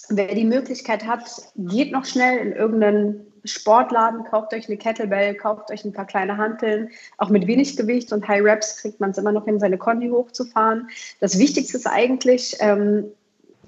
[0.09, 1.25] wer die Möglichkeit hat,
[1.57, 6.37] geht noch schnell in irgendeinen Sportladen, kauft euch eine Kettlebell, kauft euch ein paar kleine
[6.37, 6.91] Hanteln.
[7.19, 10.09] Auch mit wenig Gewicht und High Reps kriegt man es immer noch hin, seine Kondi
[10.09, 10.89] hochzufahren.
[11.21, 13.05] Das Wichtigste ist eigentlich, ähm,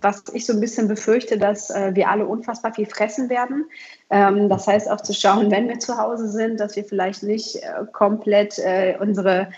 [0.01, 3.67] was ich so ein bisschen befürchte, dass äh, wir alle unfassbar viel fressen werden.
[4.11, 7.57] Ähm, das heißt auch zu schauen, wenn wir zu Hause sind, dass wir vielleicht nicht
[7.57, 9.49] äh, komplett äh, unsere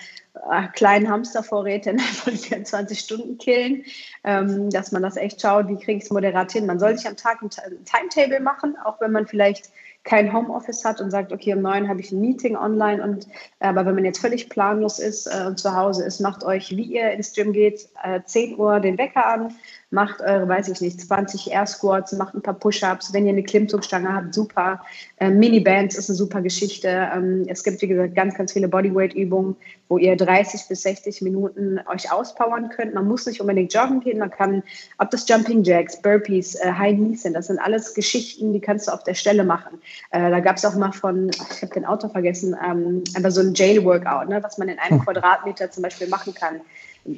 [0.75, 3.85] kleinen Hamstervorräte innerhalb von 24 Stunden killen,
[4.25, 6.67] ähm, dass man das echt schaut, wie kriege ich es moderat hin.
[6.67, 9.71] Man soll sich am Tag ein Timetable machen, auch wenn man vielleicht
[10.05, 13.27] kein Homeoffice hat und sagt, okay, um neun habe ich ein Meeting online und
[13.61, 16.95] aber wenn man jetzt völlig planlos ist äh, und zu Hause ist, macht euch, wie
[16.95, 19.55] ihr ins Gym geht, äh, 10 Uhr den Wecker an,
[19.91, 23.13] macht eure, weiß ich nicht, 20 Air Squats, macht ein paar Push-Ups.
[23.15, 24.83] Wenn ihr eine Klimmzugstange habt, super.
[25.19, 27.09] Ähm, Mini-Bands ist eine super Geschichte.
[27.15, 29.57] Ähm, es gibt, wie gesagt, ganz, ganz viele Bodyweight-Übungen,
[29.89, 32.93] wo ihr 30 bis 60 Minuten euch auspowern könnt.
[32.93, 34.19] Man muss nicht unbedingt joggen gehen.
[34.19, 34.63] Man kann,
[34.99, 38.89] ob das Jumping Jacks, Burpees, äh, High Knees sind, das sind alles Geschichten, die kannst
[38.89, 39.81] du auf der Stelle machen.
[40.11, 43.41] Äh, da gab es auch mal von, ich habe den Autor vergessen, ähm, aber so
[43.41, 46.61] ein Jail-Workout, ne, was man in einem Quadratmeter zum Beispiel machen kann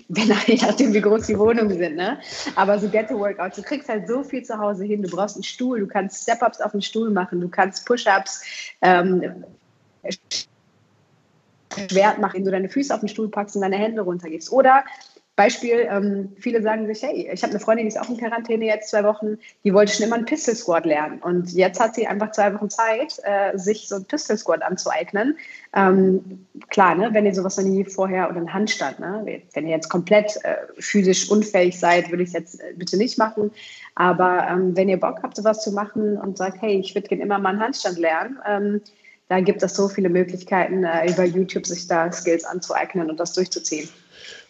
[0.09, 2.19] wenn je nachdem, wie groß die Wohnungen sind, ne?
[2.57, 5.03] Aber so Ghetto-Workouts, du kriegst halt so viel zu Hause hin.
[5.03, 8.43] Du brauchst einen Stuhl, du kannst Step-Ups auf dem Stuhl machen, du kannst Push-Ups,
[8.83, 9.45] ähm,
[11.89, 14.51] Schwert machen, indem du deine Füße auf den Stuhl packst und deine Hände runtergibst.
[14.53, 14.85] Oder
[15.41, 18.67] Beispiel, ähm, viele sagen sich, hey, ich habe eine Freundin, die ist auch in Quarantäne
[18.67, 21.19] jetzt zwei Wochen, die wollte schon immer einen Pistol Squad lernen.
[21.21, 25.39] Und jetzt hat sie einfach zwei Wochen Zeit, äh, sich so einen Pistol Squad anzueignen.
[25.75, 29.77] Ähm, klar, ne, wenn ihr sowas noch nie vorher oder einen Handstand, ne, wenn ihr
[29.77, 33.51] jetzt komplett äh, physisch unfähig seid, würde ich es jetzt äh, bitte nicht machen.
[33.95, 37.23] Aber ähm, wenn ihr Bock habt, sowas zu machen und sagt, hey, ich würde gerne
[37.23, 38.83] immer mal einen Handstand lernen, ähm,
[39.29, 43.33] da gibt es so viele Möglichkeiten, äh, über YouTube sich da Skills anzueignen und das
[43.33, 43.89] durchzuziehen.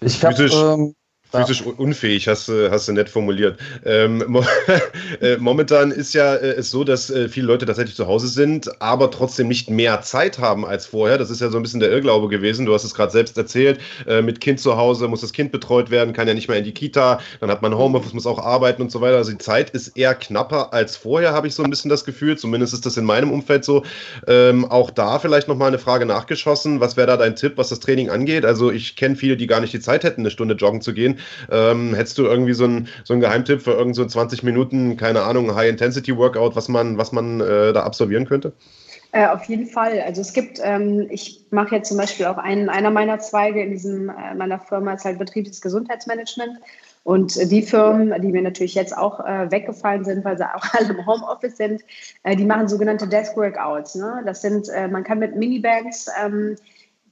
[0.00, 0.94] Ich habe ähm,
[1.32, 3.58] Physisch unfähig, hast du, hast du nett formuliert.
[3.84, 4.42] Ähm,
[5.20, 8.82] äh, momentan ist ja äh, es so, dass äh, viele Leute tatsächlich zu Hause sind,
[8.82, 11.18] aber trotzdem nicht mehr Zeit haben als vorher.
[11.18, 12.66] Das ist ja so ein bisschen der Irrglaube gewesen.
[12.66, 13.80] Du hast es gerade selbst erzählt.
[14.08, 16.64] Äh, mit Kind zu Hause muss das Kind betreut werden, kann ja nicht mehr in
[16.64, 17.20] die Kita.
[17.38, 19.16] Dann hat man Homeoffice, muss auch arbeiten und so weiter.
[19.16, 22.38] Also die Zeit ist eher knapper als vorher, habe ich so ein bisschen das Gefühl.
[22.38, 23.84] Zumindest ist das in meinem Umfeld so.
[24.26, 26.80] Ähm, auch da vielleicht nochmal eine Frage nachgeschossen.
[26.80, 28.44] Was wäre da dein Tipp, was das Training angeht?
[28.44, 31.19] Also ich kenne viele, die gar nicht die Zeit hätten, eine Stunde joggen zu gehen.
[31.50, 35.54] Ähm, hättest du irgendwie so einen so Geheimtipp für irgend so 20 Minuten, keine Ahnung,
[35.54, 38.52] High-Intensity-Workout, was man, was man äh, da absolvieren könnte?
[39.12, 40.00] Äh, auf jeden Fall.
[40.00, 43.70] Also es gibt, ähm, ich mache jetzt zum Beispiel auch einen, einer meiner Zweige in
[43.70, 46.58] diesem äh, meiner Firma ist halt betriebliches Gesundheitsmanagement.
[47.02, 50.90] Und die Firmen, die mir natürlich jetzt auch äh, weggefallen sind, weil sie auch alle
[50.90, 51.82] im Homeoffice sind,
[52.22, 53.96] äh, die machen sogenannte Desk Workouts.
[53.96, 54.22] Ne?
[54.26, 56.56] Das sind, äh, man kann mit Minibanks ähm,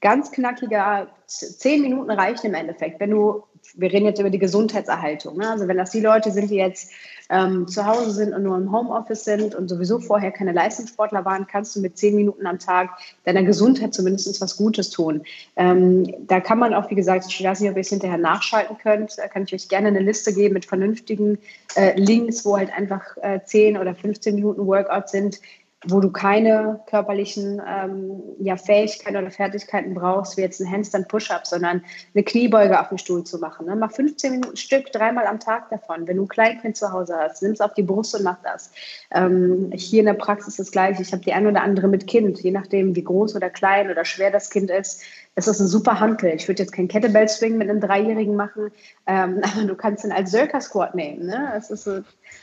[0.01, 3.01] ganz knackiger, zehn Minuten reichen im Endeffekt.
[3.01, 3.43] Wenn du
[3.79, 5.39] wir reden jetzt über die Gesundheitserhaltung.
[5.39, 5.49] Ne?
[5.49, 6.93] Also wenn das die Leute sind, die jetzt
[7.31, 11.47] ähm, zu Hause sind und nur im Homeoffice sind und sowieso vorher keine Leistungssportler waren,
[11.47, 12.91] kannst du mit zehn Minuten am Tag
[13.25, 15.23] deiner Gesundheit zumindest was Gutes tun.
[15.57, 18.77] Ähm, da kann man auch, wie gesagt, ich weiß nicht, ob ihr es hinterher nachschalten
[18.79, 21.39] könnt, da kann ich euch gerne eine Liste geben mit vernünftigen
[21.77, 25.41] äh, Links, wo halt einfach äh, 10 oder 15 Minuten Workout sind,
[25.87, 31.85] wo du keine körperlichen ähm, ja, Fähigkeiten oder Fertigkeiten brauchst, wie jetzt ein Handstand-Push-Up, sondern
[32.15, 33.67] eine Kniebeuge auf dem Stuhl zu machen.
[33.67, 33.77] Ne?
[33.77, 36.09] Mach 15 Minuten Stück, dreimal am Tag davon.
[36.09, 38.73] Wenn du ein Kleinkind zu Hause hast, nimm es auf die Brust und mach das.
[39.13, 41.01] Ähm, hier in der Praxis das Gleiche.
[41.03, 44.05] Ich habe die ein oder andere mit Kind, je nachdem, wie groß oder klein oder
[44.05, 45.03] schwer das Kind ist.
[45.39, 46.35] Es ist ein super Hantel.
[46.35, 48.73] Ich würde jetzt kein Kettlebell-Swing mit einem Dreijährigen machen,
[49.07, 51.27] ähm, aber du kannst ihn als Circa-Squat nehmen.
[51.27, 51.53] Ne?
[51.57, 52.01] Es ist so,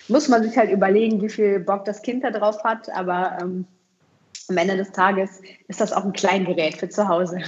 [0.08, 3.65] muss man sich halt überlegen, wie viel Bock das Kind da drauf hat, aber ähm,
[4.47, 7.39] am Ende des Tages ist das auch ein Kleingerät für zu Hause.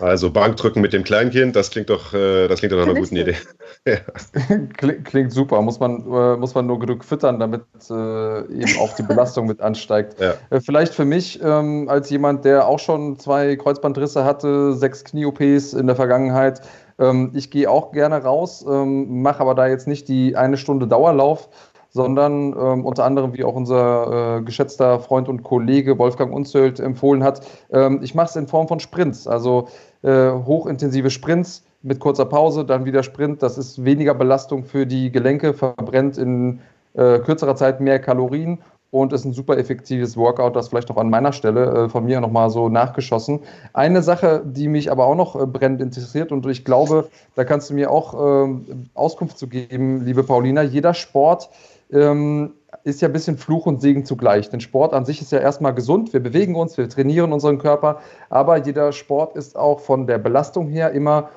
[0.00, 3.16] Also Bankdrücken mit dem Kleinkind, das klingt doch, äh, das klingt doch nach einer guten
[3.16, 3.36] Idee.
[5.04, 9.02] Klingt super, muss man, äh, muss man nur genug füttern, damit äh, eben auch die
[9.02, 10.16] Belastung mit ansteigt.
[10.20, 10.34] Ja.
[10.60, 15.86] Vielleicht für mich ähm, als jemand, der auch schon zwei Kreuzbandrisse hatte, sechs Knie-OPs in
[15.86, 16.62] der Vergangenheit,
[16.98, 20.86] ähm, ich gehe auch gerne raus, ähm, mache aber da jetzt nicht die eine Stunde
[20.86, 21.48] Dauerlauf,
[21.90, 27.22] sondern ähm, unter anderem, wie auch unser äh, geschätzter Freund und Kollege Wolfgang Unzöld empfohlen
[27.22, 29.68] hat, ähm, ich mache es in Form von Sprints, also
[30.02, 33.42] äh, hochintensive Sprints mit kurzer Pause, dann wieder Sprint.
[33.42, 36.60] Das ist weniger Belastung für die Gelenke, verbrennt in
[36.94, 38.58] äh, kürzerer Zeit mehr Kalorien
[38.90, 42.20] und ist ein super effektives Workout, das vielleicht noch an meiner Stelle äh, von mir
[42.20, 43.40] nochmal so nachgeschossen.
[43.72, 47.70] Eine Sache, die mich aber auch noch äh, brennend interessiert und ich glaube, da kannst
[47.70, 48.54] du mir auch äh,
[48.94, 51.50] Auskunft zu geben, liebe Paulina, jeder Sport
[51.92, 52.52] ähm,
[52.84, 54.48] ist ja ein bisschen Fluch und Segen zugleich.
[54.50, 58.00] Denn Sport an sich ist ja erstmal gesund, wir bewegen uns, wir trainieren unseren Körper,
[58.28, 61.30] aber jeder Sport ist auch von der Belastung her immer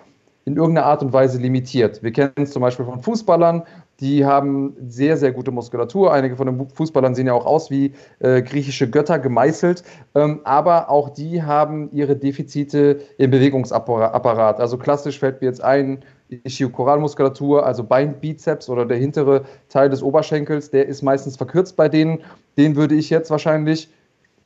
[0.46, 2.04] in irgendeiner Art und Weise limitiert.
[2.04, 3.64] Wir kennen es zum Beispiel von Fußballern,
[4.00, 6.12] die haben sehr, sehr gute Muskulatur.
[6.12, 9.84] Einige von den Fußballern sehen ja auch aus wie äh, griechische Götter gemeißelt.
[10.16, 14.60] Ähm, aber auch die haben ihre Defizite im Bewegungsapparat.
[14.60, 20.72] Also klassisch fällt mir jetzt ein, Ischiokoralmuskulatur, also Beinbizeps oder der hintere Teil des Oberschenkels,
[20.72, 22.20] der ist meistens verkürzt bei denen.
[22.58, 23.90] Den würde ich jetzt wahrscheinlich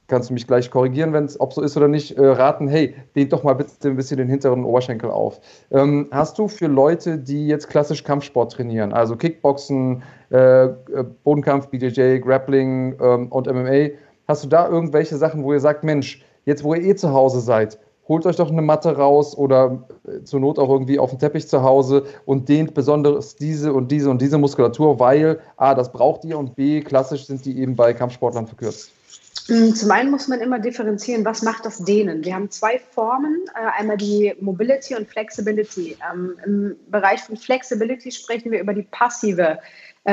[0.08, 2.96] kannst du mich gleich korrigieren, wenn es ob so ist oder nicht, äh, raten, hey,
[3.16, 5.40] dehnt doch mal bitte ein bisschen den hinteren Oberschenkel auf.
[5.72, 10.74] Ähm, hast du für Leute, die jetzt klassisch Kampfsport trainieren, also Kickboxen, äh, äh
[11.24, 13.90] Bodenkampf, BJJ, Grappling ähm, und MMA,
[14.28, 17.42] hast du da irgendwelche Sachen, wo ihr sagt, Mensch, jetzt wo ihr eh zu Hause
[17.42, 21.20] seid, holt euch doch eine Matte raus oder äh, zur Not auch irgendwie auf dem
[21.20, 25.92] Teppich zu Hause und dehnt besonders diese und diese und diese Muskulatur, weil A, das
[25.92, 28.92] braucht ihr und B, klassisch sind die eben bei Kampfsportlern verkürzt.
[29.50, 32.24] Mm, zum einen muss man immer differenzieren, was macht das Dehnen.
[32.26, 35.98] Wir haben zwei Formen, äh, einmal die Mobility und Flexibility.
[36.12, 39.58] Ähm, Im Bereich von Flexibility sprechen wir über die passive äh,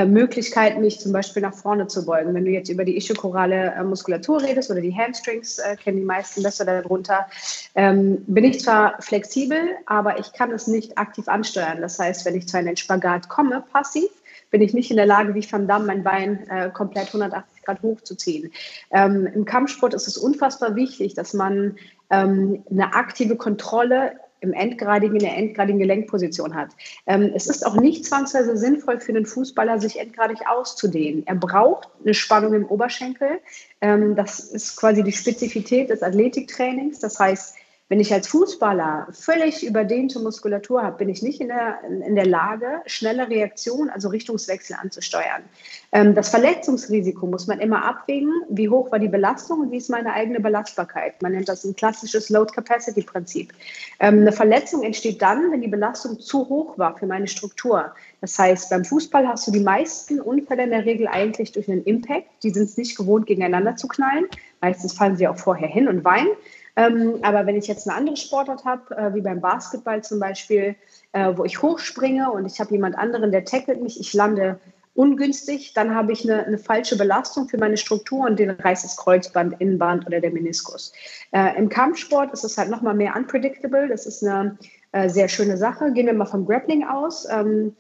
[0.06, 2.34] Möglichkeit, mich zum Beispiel nach vorne zu beugen.
[2.34, 6.42] Wenn du jetzt über die ischiokorale äh, Muskulatur redest oder die Hamstrings, kennen die meisten
[6.42, 7.26] besser darunter,
[7.74, 11.80] ähm, bin ich zwar flexibel, aber ich kann es nicht aktiv ansteuern.
[11.80, 14.08] Das heißt, wenn ich zu einem Spagat komme, passiv,
[14.54, 17.82] bin ich nicht in der Lage, wie Van Damme mein Bein äh, komplett 180 Grad
[17.82, 18.52] hochzuziehen.
[18.92, 21.76] Ähm, Im Kampfsport ist es unfassbar wichtig, dass man
[22.10, 24.12] ähm, eine aktive Kontrolle
[24.44, 26.70] im endgradigen, in der endgradigen Gelenkposition hat.
[27.06, 31.26] Ähm, es ist auch nicht zwangsweise sinnvoll für den Fußballer, sich endgradig auszudehnen.
[31.26, 33.40] Er braucht eine Spannung im Oberschenkel.
[33.80, 37.00] Ähm, das ist quasi die Spezifität des Athletiktrainings.
[37.00, 37.56] Das heißt,
[37.94, 42.26] wenn ich als Fußballer völlig überdehnte Muskulatur habe, bin ich nicht in der, in der
[42.26, 45.44] Lage, schnelle Reaktionen, also Richtungswechsel anzusteuern.
[45.92, 48.32] Ähm, das Verletzungsrisiko muss man immer abwägen.
[48.48, 51.22] Wie hoch war die Belastung und wie ist meine eigene Belastbarkeit?
[51.22, 53.52] Man nennt das ein klassisches Load-Capacity-Prinzip.
[54.00, 57.92] Ähm, eine Verletzung entsteht dann, wenn die Belastung zu hoch war für meine Struktur.
[58.20, 61.84] Das heißt, beim Fußball hast du die meisten Unfälle in der Regel eigentlich durch einen
[61.84, 62.26] Impact.
[62.42, 64.24] Die sind es nicht gewohnt, gegeneinander zu knallen.
[64.60, 66.30] Meistens fallen sie auch vorher hin und weinen.
[66.76, 70.74] Ähm, aber wenn ich jetzt eine andere Sportart habe, äh, wie beim Basketball zum Beispiel,
[71.12, 74.58] äh, wo ich hochspringe und ich habe jemand anderen, der tackelt mich, ich lande
[74.94, 78.96] ungünstig, dann habe ich eine, eine, falsche Belastung für meine Struktur und den reißt das
[78.96, 80.92] Kreuzband, Innenband oder der Meniskus.
[81.32, 83.88] Äh, Im Kampfsport ist es halt nochmal mehr unpredictable.
[83.88, 84.56] Das ist eine
[84.92, 85.92] äh, sehr schöne Sache.
[85.92, 87.26] Gehen wir mal vom Grappling aus.
[87.28, 87.74] Ähm,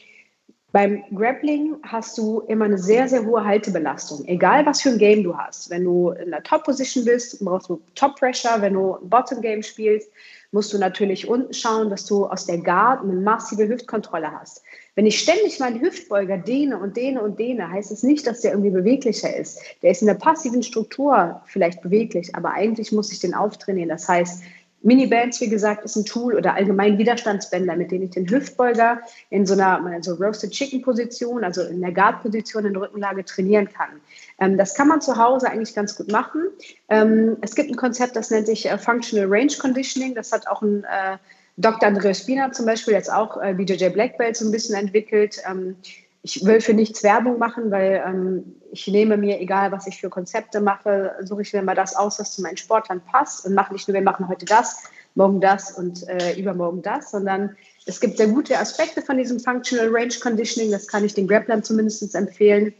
[0.74, 5.22] beim Grappling hast du immer eine sehr, sehr hohe Haltebelastung, egal was für ein Game
[5.22, 5.70] du hast.
[5.70, 8.60] Wenn du in der Top-Position bist, brauchst du Top-Pressure.
[8.60, 10.10] Wenn du ein Bottom-Game spielst,
[10.50, 14.64] musst du natürlich unten schauen, dass du aus der Guard eine massive Hüftkontrolle hast.
[14.96, 18.50] Wenn ich ständig meinen Hüftbeuger dehne und dehne und dehne, heißt es nicht, dass der
[18.50, 19.60] irgendwie beweglicher ist.
[19.82, 23.90] Der ist in der passiven Struktur vielleicht beweglich, aber eigentlich muss ich den auftrainieren.
[23.90, 24.42] Das heißt,
[24.84, 29.46] Minibands, wie gesagt, ist ein Tool oder allgemein Widerstandsbänder, mit denen ich den Hüftbeuger in
[29.46, 33.68] so einer so Roasted Chicken Position, also in der Guard Position in der Rückenlage trainieren
[33.68, 34.00] kann.
[34.38, 36.42] Ähm, das kann man zu Hause eigentlich ganz gut machen.
[36.90, 40.14] Ähm, es gibt ein Konzept, das nennt sich äh, Functional Range Conditioning.
[40.14, 41.16] Das hat auch ein äh,
[41.56, 41.88] Dr.
[41.88, 45.38] Andreas Spina zum Beispiel jetzt auch äh, BJJ Black Belt so ein bisschen entwickelt.
[45.50, 45.76] Ähm,
[46.24, 50.08] ich will für nichts Werbung machen, weil ähm, ich nehme mir, egal was ich für
[50.08, 53.74] Konzepte mache, suche ich mir mal das aus, was zu meinen Sportlern passt und mache
[53.74, 54.84] nicht nur, wir machen heute das,
[55.14, 59.90] morgen das und äh, übermorgen das, sondern es gibt sehr gute Aspekte von diesem Functional
[59.90, 62.72] Range Conditioning, das kann ich den Grapplern zumindest empfehlen,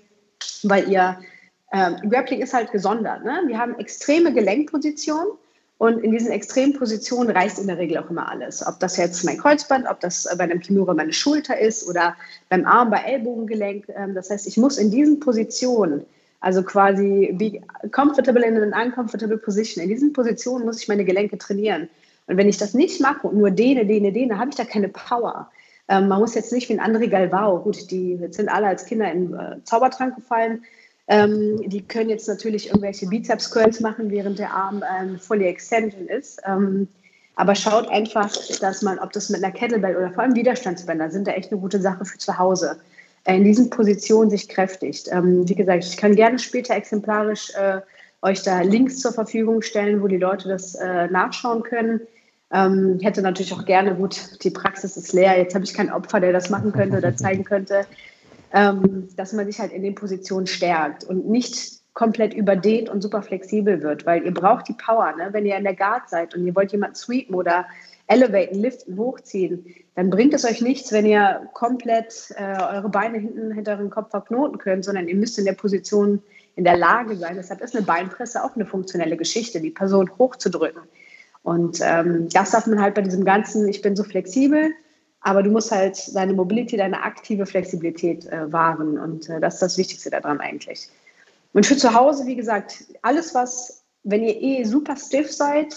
[0.62, 1.18] weil ihr,
[1.70, 3.24] ähm, Grappling ist halt gesondert.
[3.24, 3.42] Ne?
[3.46, 5.32] Wir haben extreme Gelenkpositionen
[5.78, 8.64] und in diesen extremen Positionen reißt in der Regel auch immer alles.
[8.66, 12.14] Ob das jetzt mein Kreuzband, ob das bei einem Kimura meine Schulter ist oder
[12.48, 13.88] beim Arm, bei Ellbogengelenk.
[13.88, 16.04] Ähm, das heißt, ich muss in diesen Positionen,
[16.40, 17.60] also quasi be
[17.90, 21.88] comfortable in an uncomfortable position, in diesen Positionen muss ich meine Gelenke trainieren.
[22.26, 24.88] Und wenn ich das nicht mache und nur dehne, dehne, dehne, habe ich da keine
[24.88, 25.50] Power.
[25.88, 29.10] Ähm, man muss jetzt nicht wie ein André Galvao, gut, die sind alle als Kinder
[29.10, 30.64] in äh, Zaubertrank gefallen,
[31.08, 36.40] ähm, die können jetzt natürlich irgendwelche Bizeps-Curls machen, während der Arm ähm, fully extended ist.
[36.46, 36.88] Ähm,
[37.36, 41.26] aber schaut einfach, dass man, ob das mit einer Kettlebell oder vor allem Widerstandsbänder sind
[41.26, 42.78] da echt eine gute Sache für zu Hause.
[43.24, 45.08] Äh, in diesen Positionen sich kräftigt.
[45.10, 47.80] Ähm, wie gesagt, ich kann gerne später exemplarisch äh,
[48.22, 52.00] euch da Links zur Verfügung stellen, wo die Leute das äh, nachschauen können.
[52.52, 56.20] Ähm, hätte natürlich auch gerne, gut, die Praxis ist leer, jetzt habe ich keinen Opfer,
[56.20, 57.84] der das machen könnte oder zeigen könnte.
[58.54, 63.22] Ähm, dass man sich halt in den Positionen stärkt und nicht komplett überdehnt und super
[63.22, 65.12] flexibel wird, weil ihr braucht die Power.
[65.16, 65.28] Ne?
[65.32, 67.66] Wenn ihr in der Guard seid und ihr wollt jemanden sweepen oder
[68.06, 73.52] elevaten, liften, hochziehen, dann bringt es euch nichts, wenn ihr komplett äh, eure Beine hinten
[73.52, 76.22] hinter euren Kopf verknoten könnt, sondern ihr müsst in der Position
[76.56, 77.34] in der Lage sein.
[77.36, 80.82] Deshalb ist eine Beinpresse auch eine funktionelle Geschichte, die Person hochzudrücken.
[81.42, 84.72] Und ähm, das darf man halt bei diesem ganzen, ich bin so flexibel,
[85.24, 88.98] aber du musst halt deine Mobility, deine aktive Flexibilität äh, wahren.
[88.98, 90.90] Und äh, das ist das Wichtigste daran eigentlich.
[91.54, 95.74] Und für zu Hause, wie gesagt, alles, was, wenn ihr eh super stiff seid,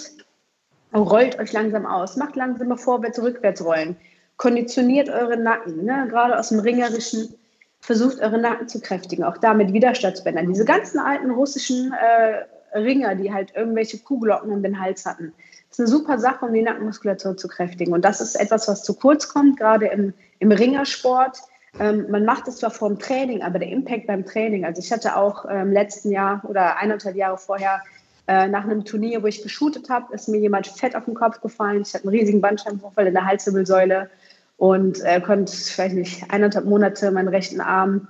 [0.94, 3.96] rollt euch langsam aus, macht langsame Vorwärts-, Rückwärtsrollen,
[4.36, 6.08] konditioniert eure Nacken, ne?
[6.10, 7.34] gerade aus dem Ringerischen,
[7.80, 10.48] versucht eure Nacken zu kräftigen, auch da mit Widerstandsbändern.
[10.48, 15.34] Diese ganzen alten russischen äh, Ringer, die halt irgendwelche Kuhglocken um den Hals hatten,
[15.70, 17.94] das ist eine super Sache, um die Nackenmuskulatur zu kräftigen.
[17.94, 21.40] Und das ist etwas, was zu kurz kommt, gerade im, im Ringersport.
[21.80, 25.16] Ähm, man macht es zwar vorm Training, aber der Impact beim Training, also ich hatte
[25.16, 27.82] auch im ähm, letzten Jahr oder eineinhalb Jahre vorher
[28.28, 31.40] äh, nach einem Turnier, wo ich geshootet habe, ist mir jemand fett auf den Kopf
[31.42, 31.84] gefallen.
[31.84, 34.10] Ich hatte einen riesigen Bandscheibenvorfall in der Halswirbelsäule
[34.58, 38.08] und äh, konnte, ich weiß nicht, eineinhalb Monate meinen rechten Arm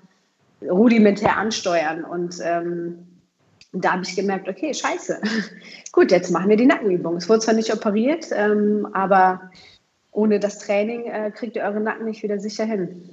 [0.61, 2.03] rudimentär ansteuern.
[2.03, 3.16] Und ähm,
[3.81, 5.21] da habe ich gemerkt, okay, scheiße.
[5.91, 7.17] Gut, jetzt machen wir die Nackenübung.
[7.17, 9.51] Es wurde zwar nicht operiert, ähm, aber
[10.11, 13.09] ohne das Training äh, kriegt ihr euren Nacken nicht wieder sicher hin.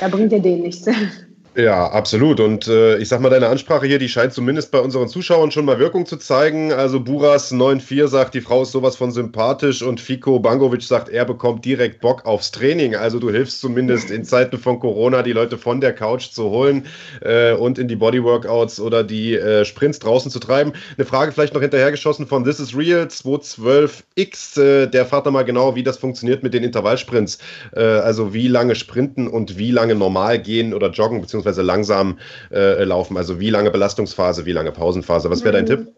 [0.00, 0.86] Da bringt ihr den nichts.
[1.58, 2.38] Ja, absolut.
[2.38, 5.64] Und äh, ich sag mal, deine Ansprache hier, die scheint zumindest bei unseren Zuschauern schon
[5.64, 6.72] mal Wirkung zu zeigen.
[6.72, 11.24] Also Buras 94 sagt, die Frau ist sowas von sympathisch und Fico Bangovic sagt, er
[11.24, 12.94] bekommt direkt Bock aufs Training.
[12.94, 16.86] Also du hilfst zumindest in Zeiten von Corona, die Leute von der Couch zu holen
[17.22, 20.74] äh, und in die Bodyworkouts oder die äh, Sprints draußen zu treiben.
[20.96, 24.62] Eine Frage vielleicht noch hinterhergeschossen von This is Real 212X.
[24.62, 27.38] Äh, der fragt mal genau, wie das funktioniert mit den Intervallsprints.
[27.74, 32.18] Äh, also wie lange sprinten und wie lange normal gehen oder joggen, beziehungsweise beziehungsweise langsam
[32.50, 33.16] äh, laufen?
[33.16, 35.30] Also wie lange Belastungsphase, wie lange Pausenphase?
[35.30, 35.92] Was wäre dein Tipp?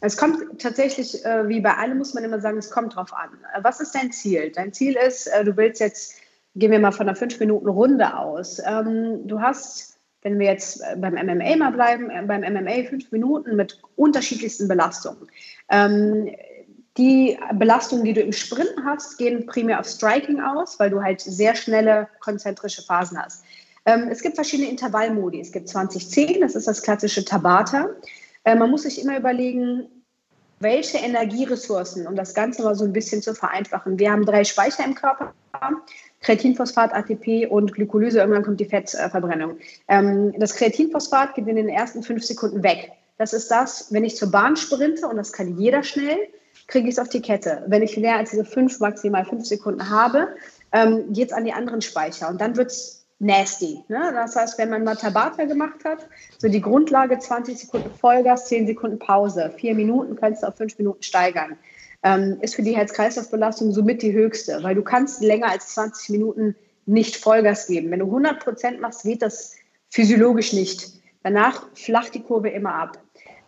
[0.00, 3.30] Es kommt tatsächlich, äh, wie bei allem muss man immer sagen, es kommt drauf an.
[3.54, 4.52] Äh, was ist dein Ziel?
[4.54, 6.14] Dein Ziel ist, äh, du willst jetzt,
[6.54, 8.60] gehen wir mal von einer 5-Minuten-Runde aus.
[8.64, 13.10] Ähm, du hast, wenn wir jetzt äh, beim MMA mal bleiben, äh, beim MMA 5
[13.10, 15.26] Minuten mit unterschiedlichsten Belastungen.
[15.70, 16.30] Ähm,
[16.96, 21.20] die Belastungen, die du im Sprint hast, gehen primär auf Striking aus, weil du halt
[21.20, 23.44] sehr schnelle konzentrische Phasen hast.
[23.88, 25.40] Ähm, es gibt verschiedene Intervallmodi.
[25.40, 27.88] Es gibt 2010, das ist das klassische Tabata.
[28.44, 29.88] Äh, man muss sich immer überlegen,
[30.60, 33.98] welche Energieressourcen, um das Ganze mal so ein bisschen zu vereinfachen.
[33.98, 35.32] Wir haben drei Speicher im Körper.
[36.20, 39.56] Kreatinphosphat, ATP und Glykolyse, irgendwann kommt die Fettverbrennung.
[39.88, 42.92] Ähm, das Kreatinphosphat geht in den ersten fünf Sekunden weg.
[43.16, 46.18] Das ist das, wenn ich zur Bahn sprinte, und das kann jeder schnell,
[46.66, 47.64] kriege ich es auf die Kette.
[47.68, 50.28] Wenn ich mehr als diese fünf, maximal fünf Sekunden habe,
[50.72, 52.28] ähm, geht es an die anderen Speicher.
[52.28, 53.82] Und dann wird es nasty.
[53.88, 54.10] Ne?
[54.12, 56.06] Das heißt, wenn man mal Tabata gemacht hat,
[56.38, 60.78] so die Grundlage 20 Sekunden Vollgas, 10 Sekunden Pause, 4 Minuten kannst du auf 5
[60.78, 61.56] Minuten steigern.
[62.04, 66.54] Ähm, ist für die Herz-Kreislauf-Belastung somit die höchste, weil du kannst länger als 20 Minuten
[66.86, 67.90] nicht Vollgas geben.
[67.90, 69.56] Wenn du 100 Prozent machst, geht das
[69.90, 70.92] physiologisch nicht.
[71.24, 72.98] Danach flacht die Kurve immer ab.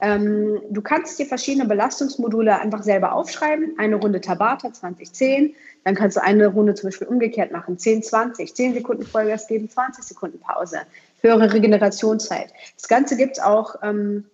[0.00, 3.74] Ähm, du kannst dir verschiedene Belastungsmodule einfach selber aufschreiben.
[3.78, 8.54] Eine Runde Tabata 2010, dann kannst du eine Runde zum Beispiel umgekehrt machen, 10, 20,
[8.54, 10.80] 10 Sekunden Vollgas geben, 20 Sekunden Pause,
[11.20, 12.52] höhere Regenerationszeit.
[12.76, 14.24] Das Ganze gibt es auch ähm,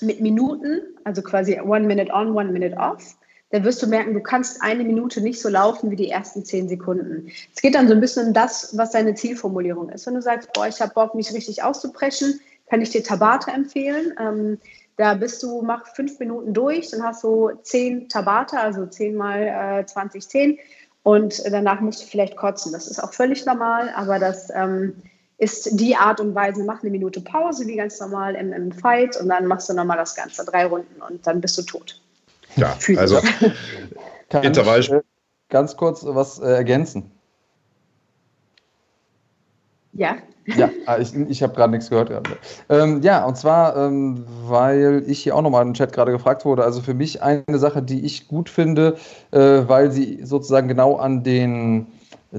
[0.00, 3.16] mit Minuten, also quasi one minute on, one minute off.
[3.50, 6.68] Da wirst du merken, du kannst eine Minute nicht so laufen wie die ersten zehn
[6.68, 7.32] Sekunden.
[7.54, 10.06] Es geht dann so ein bisschen um das, was deine Zielformulierung ist.
[10.06, 14.14] Wenn du sagst, boah, ich habe Bock, mich richtig auszupreschen, kann ich dir Tabata empfehlen.
[14.20, 14.58] Ähm,
[15.00, 19.80] da bist du, mach fünf Minuten durch, dann hast du zehn Tabata, also zehn mal
[19.80, 20.58] äh, 20, 10
[21.04, 22.72] und danach musst du vielleicht kotzen.
[22.72, 24.94] Das ist auch völlig normal, aber das ähm,
[25.38, 29.16] ist die Art und Weise, mach eine Minute Pause, wie ganz normal im, im Fight
[29.16, 31.98] und dann machst du nochmal das Ganze, drei Runden und dann bist du tot.
[32.56, 33.20] Ja, also
[34.42, 34.80] Intervall.
[34.80, 35.00] Ich, äh,
[35.48, 37.10] ganz kurz was äh, ergänzen.
[40.00, 40.16] Ja.
[40.46, 42.10] Ja, ah, ich, ich habe gerade nichts gehört.
[42.70, 46.64] Ähm, ja, und zwar, ähm, weil ich hier auch nochmal im Chat gerade gefragt wurde.
[46.64, 48.96] Also für mich eine Sache, die ich gut finde,
[49.30, 51.86] äh, weil sie sozusagen genau an den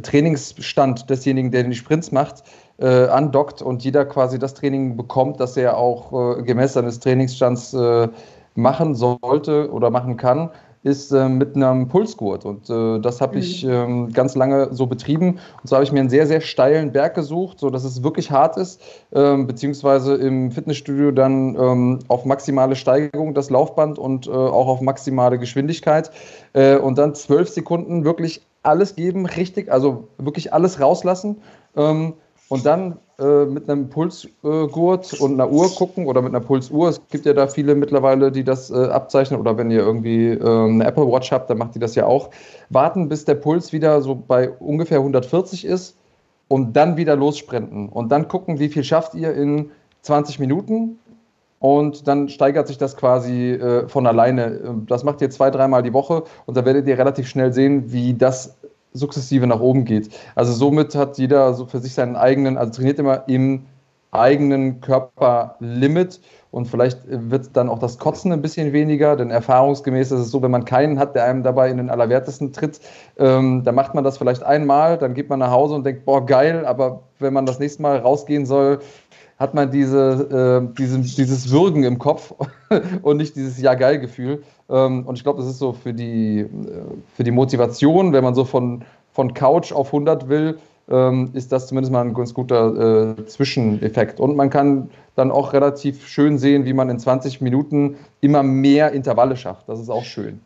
[0.02, 2.44] Trainingsstand desjenigen, der die Sprints macht,
[2.80, 7.76] äh, andockt und jeder quasi das Training bekommt, das er auch äh, gemäß seines Trainingsstands
[7.76, 8.08] äh,
[8.56, 10.50] machen sollte oder machen kann
[10.84, 12.46] ist äh, mit einem Pulsgurt.
[12.46, 13.72] Und äh, das habe ich mhm.
[13.72, 15.40] ähm, ganz lange so betrieben.
[15.62, 18.58] Und so habe ich mir einen sehr, sehr steilen Berg gesucht, sodass es wirklich hart
[18.58, 18.82] ist,
[19.14, 24.82] ähm, beziehungsweise im Fitnessstudio dann ähm, auf maximale Steigerung das Laufband und äh, auch auf
[24.82, 26.12] maximale Geschwindigkeit.
[26.54, 31.42] Äh, und dann zwölf Sekunden wirklich alles geben, richtig, also wirklich alles rauslassen.
[31.76, 32.14] Ähm,
[32.52, 36.90] und dann äh, mit einem Pulsgurt und einer Uhr gucken oder mit einer Pulsuhr.
[36.90, 40.44] Es gibt ja da viele mittlerweile, die das äh, abzeichnen oder wenn ihr irgendwie äh,
[40.44, 42.30] eine Apple Watch habt, dann macht die das ja auch.
[42.70, 45.96] Warten, bis der Puls wieder so bei ungefähr 140 ist
[46.50, 49.72] und dann wieder lossprinten und dann gucken, wie viel schafft ihr in
[50.02, 51.00] 20 Minuten
[51.60, 54.84] und dann steigert sich das quasi äh, von alleine.
[54.88, 58.14] Das macht ihr zwei, dreimal die Woche und da werdet ihr relativ schnell sehen, wie
[58.14, 58.58] das
[58.94, 60.10] sukzessive nach oben geht.
[60.36, 63.66] Also somit hat jeder so für sich seinen eigenen, also trainiert immer im
[64.12, 66.20] eigenen Körperlimit
[66.52, 70.42] und vielleicht wird dann auch das Kotzen ein bisschen weniger, denn erfahrungsgemäß ist es so,
[70.42, 72.82] wenn man keinen hat, der einem dabei in den Allerwertesten tritt,
[73.18, 76.26] ähm, dann macht man das vielleicht einmal, dann geht man nach Hause und denkt, boah,
[76.26, 78.80] geil, aber wenn man das nächste Mal rausgehen soll,
[79.40, 82.34] hat man diese, äh, diese, dieses Würgen im Kopf
[83.02, 84.44] und nicht dieses Ja-Geil-Gefühl.
[84.72, 86.48] Ähm, und ich glaube, das ist so für die, äh,
[87.16, 90.58] für die Motivation, wenn man so von, von Couch auf 100 will,
[90.90, 94.20] ähm, ist das zumindest mal ein ganz guter äh, Zwischeneffekt.
[94.20, 98.92] Und man kann dann auch relativ schön sehen, wie man in 20 Minuten immer mehr
[98.92, 99.68] Intervalle schafft.
[99.70, 100.40] Das ist auch schön.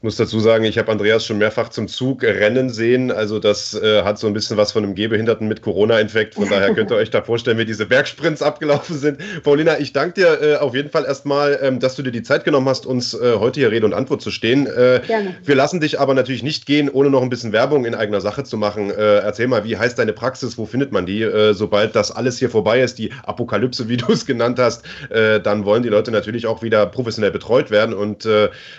[0.00, 3.10] Ich muss dazu sagen, ich habe Andreas schon mehrfach zum Zug rennen sehen.
[3.10, 6.36] Also das äh, hat so ein bisschen was von einem Gehbehinderten mit Corona-Infekt.
[6.36, 9.18] Von daher könnt ihr euch da vorstellen, wie diese Bergsprints abgelaufen sind.
[9.42, 12.44] Paulina, ich danke dir äh, auf jeden Fall erstmal, ähm, dass du dir die Zeit
[12.44, 14.66] genommen hast, uns äh, heute hier Rede und Antwort zu stehen.
[14.66, 15.36] Äh, Gerne.
[15.44, 18.42] Wir lassen dich aber natürlich nicht gehen, ohne noch ein bisschen Werbung in eigener Sache
[18.44, 18.88] zu machen.
[18.88, 20.56] Äh, erzähl mal, wie heißt deine Praxis?
[20.56, 21.20] Wo findet man die?
[21.20, 25.66] Äh, sobald das alles hier vorbei ist, die Apokalypse, wie du es genannt hast, dann
[25.66, 27.94] wollen die Leute natürlich auch wieder professionell betreut werden.
[27.94, 28.26] Und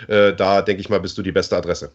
[0.08, 1.90] da denke ich mal, bist bist du die beste Adresse.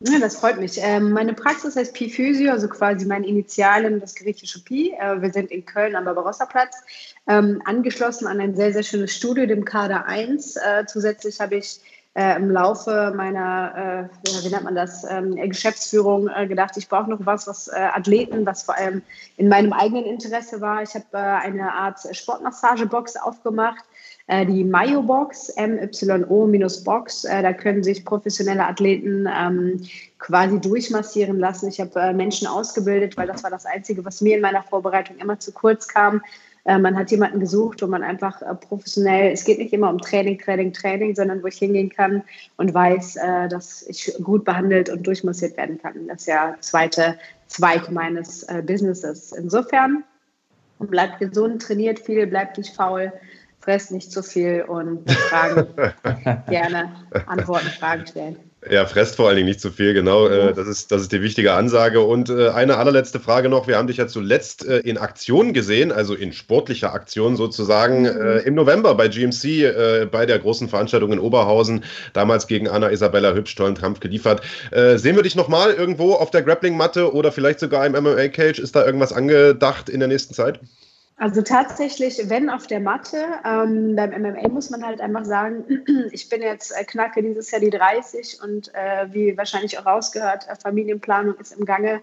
[0.00, 0.78] Ja, das freut mich.
[0.82, 4.92] Ähm, meine Praxis heißt Pi Physio, also quasi mein Initialen, das griechische Pi.
[5.00, 6.76] Äh, wir sind in Köln am Barbarossa-Platz,
[7.26, 10.56] ähm, angeschlossen an ein sehr, sehr schönes Studio, dem Kader 1.
[10.56, 11.80] Äh, zusätzlich habe ich
[12.12, 17.08] äh, im Laufe meiner, äh, wie nennt man das, ähm, Geschäftsführung äh, gedacht, ich brauche
[17.08, 19.00] noch was, was äh, Athleten, was vor allem
[19.38, 20.82] in meinem eigenen Interesse war.
[20.82, 23.82] Ich habe eine Art Sportmassagebox aufgemacht
[24.28, 27.24] äh, die Mayo-Box, MYO-Box.
[27.24, 29.80] Äh, da können sich professionelle Athleten ähm,
[30.18, 31.68] quasi durchmassieren lassen.
[31.68, 35.16] Ich habe äh, Menschen ausgebildet, weil das war das Einzige, was mir in meiner Vorbereitung
[35.16, 36.22] immer zu kurz kam.
[36.64, 40.70] Man hat jemanden gesucht, wo man einfach professionell, es geht nicht immer um Training, Training,
[40.74, 42.22] Training, sondern wo ich hingehen kann
[42.58, 43.14] und weiß,
[43.48, 46.06] dass ich gut behandelt und durchmassiert werden kann.
[46.08, 49.32] Das ist ja der zweite Zweig meines Businesses.
[49.32, 50.04] Insofern
[50.78, 53.14] bleibt gesund, trainiert viel, bleibt nicht faul
[53.68, 55.66] fress nicht zu viel und Fragen
[56.48, 56.90] gerne
[57.26, 58.36] antworten, Fragen stellen.
[58.70, 60.26] Ja, fresst vor allen Dingen nicht zu viel, genau.
[60.26, 62.00] Äh, das, ist, das ist die wichtige Ansage.
[62.00, 63.68] Und äh, eine allerletzte Frage noch.
[63.68, 68.40] Wir haben dich ja zuletzt äh, in Aktion gesehen, also in sportlicher Aktion sozusagen, mhm.
[68.46, 73.54] im November bei GMC, bei der großen Veranstaltung in Oberhausen, damals gegen Anna Isabella Hübsch
[73.54, 74.40] tollen Kampf geliefert.
[74.70, 78.58] Sehen wir dich nochmal irgendwo auf der Grappling-Matte oder vielleicht sogar im MMA-Cage?
[78.58, 80.60] Ist da irgendwas angedacht in der nächsten Zeit?
[81.20, 85.64] Also tatsächlich, wenn auf der Matte, ähm, beim MMA muss man halt einfach sagen,
[86.12, 90.46] ich bin jetzt äh, knacke dieses Jahr die 30 und äh, wie wahrscheinlich auch rausgehört,
[90.48, 92.00] äh, Familienplanung ist im Gange,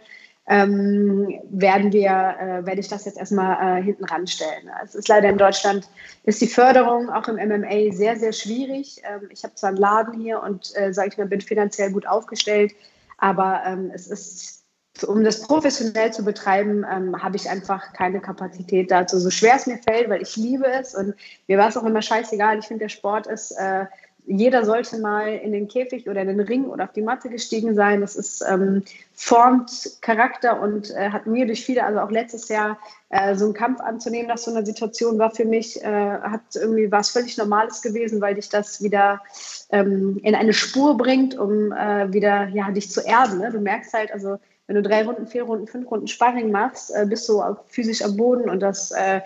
[0.48, 4.70] ähm, werden wir, äh, werde ich das jetzt erstmal äh, hinten ranstellen.
[4.84, 5.88] Es ist leider in Deutschland,
[6.24, 9.02] ist die Förderung auch im MMA sehr, sehr schwierig.
[9.04, 12.06] Ähm, ich habe zwar einen Laden hier und, äh, sage ich mal, bin finanziell gut
[12.06, 12.74] aufgestellt,
[13.18, 14.55] aber ähm, es ist
[15.04, 19.20] um das professionell zu betreiben, ähm, habe ich einfach keine Kapazität dazu.
[19.20, 21.14] So schwer es mir fällt, weil ich liebe es und
[21.48, 22.60] mir war es auch immer scheißegal.
[22.60, 23.86] Ich finde, der Sport ist, äh,
[24.28, 27.76] jeder sollte mal in den Käfig oder in den Ring oder auf die Matte gestiegen
[27.76, 28.02] sein.
[28.02, 28.84] Das ist, ähm,
[29.14, 32.80] formt Charakter und äh, hat mir durch viele, also auch letztes Jahr,
[33.10, 36.92] äh, so einen Kampf anzunehmen nach so einer Situation war für mich, äh, hat irgendwie
[36.92, 39.22] was völlig Normales gewesen, weil dich das wieder
[39.70, 43.40] ähm, in eine Spur bringt, um äh, wieder ja, dich zu erden.
[43.40, 43.52] Ne?
[43.52, 47.06] Du merkst halt, also wenn du drei Runden, vier Runden, fünf Runden Sparring machst, äh,
[47.06, 49.22] bist du physisch am Boden und das äh,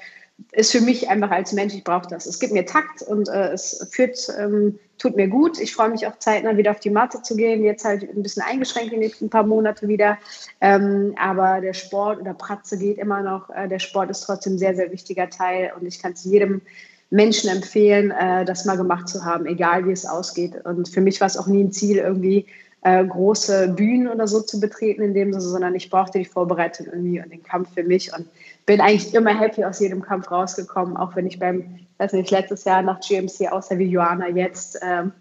[0.52, 2.26] ist für mich einfach als Mensch, ich brauche das.
[2.26, 5.60] Es gibt mir Takt und äh, es führt, ähm, tut mir gut.
[5.60, 7.64] Ich freue mich auch zeitnah wieder auf die Matte zu gehen.
[7.64, 10.18] Jetzt halt ein bisschen eingeschränkt die nächsten paar Monate wieder.
[10.62, 13.50] Ähm, aber der Sport oder Pratze geht immer noch.
[13.50, 16.62] Äh, der Sport ist trotzdem ein sehr, sehr wichtiger Teil und ich kann es jedem
[17.10, 20.54] Menschen empfehlen, äh, das mal gemacht zu haben, egal wie es ausgeht.
[20.66, 22.46] Und für mich war es auch nie ein Ziel, irgendwie
[22.82, 26.88] äh, große Bühnen oder so zu betreten in dem Sinne, sondern ich brauchte die Vorbereitung
[26.88, 28.28] irgendwie und den Kampf für mich und
[28.66, 32.64] bin eigentlich immer happy aus jedem Kampf rausgekommen, auch wenn ich beim, weiß nicht, letztes
[32.64, 35.12] Jahr nach GMC außer wie Joanna jetzt, ähm,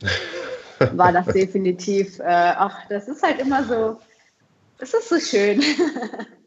[0.93, 3.99] war das definitiv, äh, ach, das ist halt immer so,
[4.79, 5.63] es ist so schön.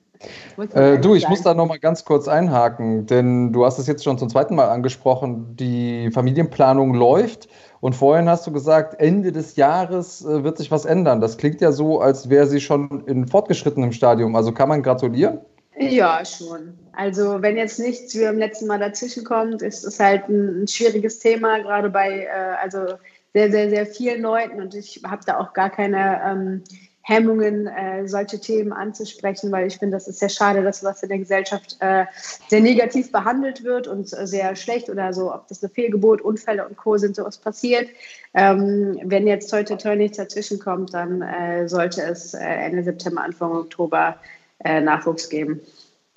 [0.74, 4.04] Äh, du, ich muss da noch mal ganz kurz einhaken, denn du hast es jetzt
[4.04, 5.56] schon zum zweiten Mal angesprochen.
[5.56, 7.48] Die Familienplanung läuft
[7.80, 11.20] und vorhin hast du gesagt, Ende des Jahres äh, wird sich was ändern.
[11.22, 14.36] Das klingt ja so, als wäre sie schon in fortgeschrittenem Stadium.
[14.36, 15.40] Also kann man gratulieren?
[15.78, 16.78] Ja, schon.
[16.94, 20.68] Also wenn jetzt nichts wie beim letzten Mal dazwischen kommt, ist es halt ein, ein
[20.68, 22.98] schwieriges Thema, gerade bei äh, also
[23.34, 24.62] sehr, sehr, sehr vielen Leuten.
[24.62, 26.64] Und ich habe da auch gar keine ähm,
[27.04, 31.10] Hemmungen, äh, solche Themen anzusprechen, weil ich finde, das ist sehr schade, dass was in
[31.10, 32.06] der Gesellschaft äh,
[32.48, 36.68] sehr negativ behandelt wird und äh, sehr schlecht oder so, ob das eine Fehlgeburt, Unfälle
[36.68, 36.98] und Co.
[36.98, 37.90] sind, sowas passiert.
[38.34, 43.24] Ähm, wenn jetzt heute Turn nichts dazwischen kommt, dann äh, sollte es äh, Ende September,
[43.24, 44.18] Anfang Oktober
[44.64, 45.62] äh, Nachwuchs geben.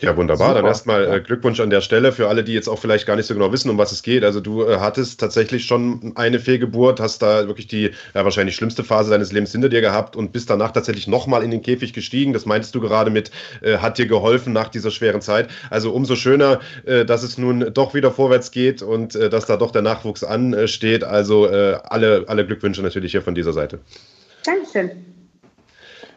[0.00, 0.48] Ja, wunderbar.
[0.48, 0.58] Super.
[0.58, 3.26] Dann erstmal äh, Glückwunsch an der Stelle für alle, die jetzt auch vielleicht gar nicht
[3.26, 4.24] so genau wissen, um was es geht.
[4.24, 8.82] Also du äh, hattest tatsächlich schon eine Fehlgeburt, hast da wirklich die ja, wahrscheinlich schlimmste
[8.82, 12.32] Phase deines Lebens hinter dir gehabt und bist danach tatsächlich nochmal in den Käfig gestiegen.
[12.32, 13.30] Das meintest du gerade mit,
[13.62, 15.48] äh, hat dir geholfen nach dieser schweren Zeit.
[15.70, 19.56] Also umso schöner, äh, dass es nun doch wieder vorwärts geht und äh, dass da
[19.56, 21.04] doch der Nachwuchs ansteht.
[21.04, 23.78] Also äh, alle, alle Glückwünsche natürlich hier von dieser Seite.
[24.44, 25.13] Dankeschön.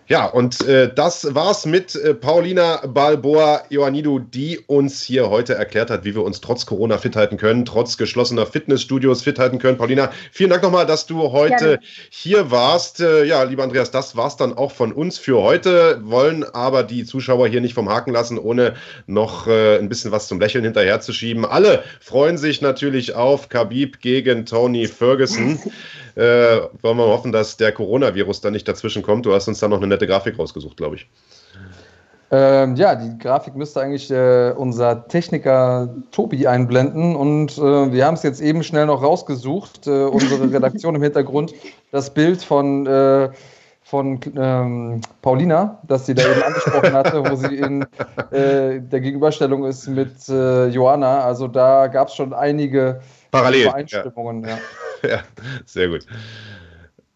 [0.10, 5.90] Ja, und äh, das war's mit äh, Paulina Balboa Ioannidou, die uns hier heute erklärt
[5.90, 9.78] hat, wie wir uns trotz Corona fit halten können, trotz geschlossener Fitnessstudios fit halten können.
[9.78, 11.80] Paulina, vielen Dank nochmal, dass du heute Gerne.
[12.10, 13.02] hier warst.
[13.02, 17.04] Äh, ja, lieber Andreas, das war's dann auch von uns für heute, wollen aber die
[17.04, 18.76] Zuschauer hier nicht vom Haken lassen, ohne
[19.08, 21.44] noch äh, ein bisschen was zum Lächeln hinterherzuschieben.
[21.44, 25.60] Alle freuen sich natürlich auf Khabib gegen Tony Ferguson.
[26.18, 29.26] äh, wollen wir hoffen, dass der Coronavirus da nicht dazwischen kommt.
[29.26, 31.10] Du hast uns da noch eine nette Grafik rausgesucht, glaube ich.
[32.30, 38.16] Ähm, ja, die Grafik müsste eigentlich äh, unser Techniker Tobi einblenden und äh, wir haben
[38.16, 41.54] es jetzt eben schnell noch rausgesucht, äh, unsere Redaktion im Hintergrund,
[41.92, 43.30] das Bild von, äh,
[43.82, 47.84] von ähm, Paulina, das sie da eben angesprochen hatte, wo sie in
[48.32, 51.22] äh, der Gegenüberstellung ist mit äh, Joanna.
[51.22, 53.00] Also da gab es schon einige
[53.32, 54.44] Parallel, Übereinstimmungen.
[54.44, 54.50] Ja.
[54.50, 54.58] ja,
[55.66, 56.06] sehr gut.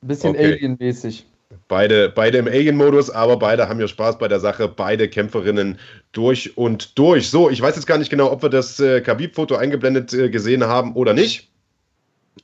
[0.01, 0.53] Bisschen okay.
[0.53, 1.25] Alien-mäßig.
[1.67, 4.67] Beide, beide im Alien-Modus, aber beide haben ja Spaß bei der Sache.
[4.67, 5.77] Beide Kämpferinnen
[6.11, 7.29] durch und durch.
[7.29, 10.63] So, ich weiß jetzt gar nicht genau, ob wir das äh, Khabib-Foto eingeblendet äh, gesehen
[10.63, 11.49] haben oder nicht.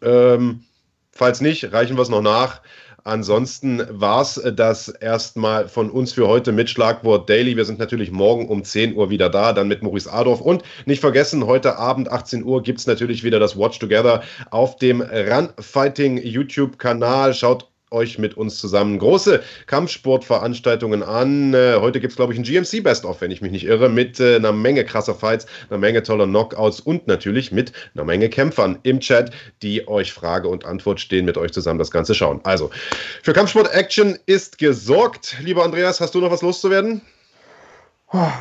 [0.01, 0.63] Ähm,
[1.11, 2.61] falls nicht, reichen wir es noch nach.
[3.07, 7.55] Ansonsten war es äh, das erstmal von uns für heute mit Schlagwort Daily.
[7.55, 10.41] Wir sind natürlich morgen um 10 Uhr wieder da, dann mit Maurice Adorf.
[10.41, 14.75] Und nicht vergessen, heute Abend 18 Uhr gibt es natürlich wieder das Watch Together auf
[14.75, 17.33] dem Run Fighting YouTube-Kanal.
[17.33, 21.53] Schaut euch mit uns zusammen große Kampfsportveranstaltungen an.
[21.53, 24.19] Äh, heute gibt es, glaube ich, ein GMC Best-of, wenn ich mich nicht irre, mit
[24.19, 28.79] äh, einer Menge krasser Fights, einer Menge toller Knockouts und natürlich mit einer Menge Kämpfern
[28.83, 29.31] im Chat,
[29.61, 32.41] die euch Frage und Antwort stehen, mit euch zusammen das Ganze schauen.
[32.43, 32.69] Also,
[33.23, 35.37] für Kampfsport-Action ist gesorgt.
[35.41, 37.01] Lieber Andreas, hast du noch was loszuwerden?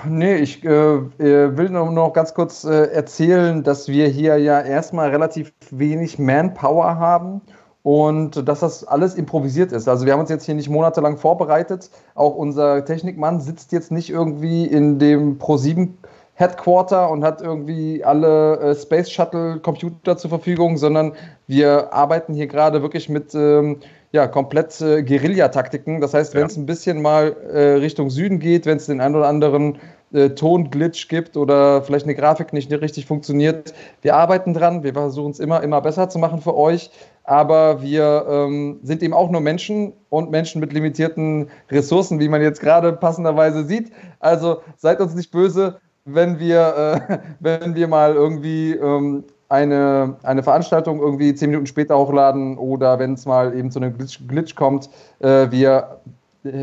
[0.04, 4.60] Nee, ich äh, äh, will nur noch ganz kurz äh, erzählen, dass wir hier ja
[4.60, 7.42] erstmal relativ wenig Manpower haben
[7.86, 9.86] und dass das alles improvisiert ist.
[9.86, 11.88] Also wir haben uns jetzt hier nicht monatelang vorbereitet.
[12.16, 15.90] Auch unser Technikmann sitzt jetzt nicht irgendwie in dem Pro7
[16.34, 21.12] Headquarter und hat irgendwie alle äh, Space Shuttle Computer zur Verfügung, sondern
[21.46, 23.78] wir arbeiten hier gerade wirklich mit ähm,
[24.10, 26.00] ja, komplett äh, Guerilla-Taktiken.
[26.00, 29.14] Das heißt, wenn es ein bisschen mal äh, Richtung Süden geht, wenn es den einen
[29.14, 29.78] oder anderen
[30.12, 34.82] äh, Tonglitch gibt oder vielleicht eine Grafik nicht richtig funktioniert, wir arbeiten dran.
[34.82, 36.90] Wir versuchen es immer, immer besser zu machen für euch
[37.26, 42.40] aber wir ähm, sind eben auch nur Menschen und Menschen mit limitierten Ressourcen, wie man
[42.40, 43.92] jetzt gerade passenderweise sieht.
[44.20, 50.42] Also seid uns nicht böse, wenn wir, äh, wenn wir mal irgendwie ähm, eine, eine
[50.42, 54.54] Veranstaltung irgendwie zehn Minuten später hochladen oder wenn es mal eben zu einem Glitch, Glitch
[54.54, 54.88] kommt.
[55.18, 56.00] Äh, wir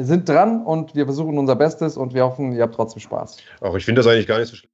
[0.04, 3.38] sind dran und wir versuchen unser Bestes und wir hoffen, ihr habt trotzdem Spaß.
[3.62, 4.72] Auch ich finde das eigentlich gar nicht so schlimm.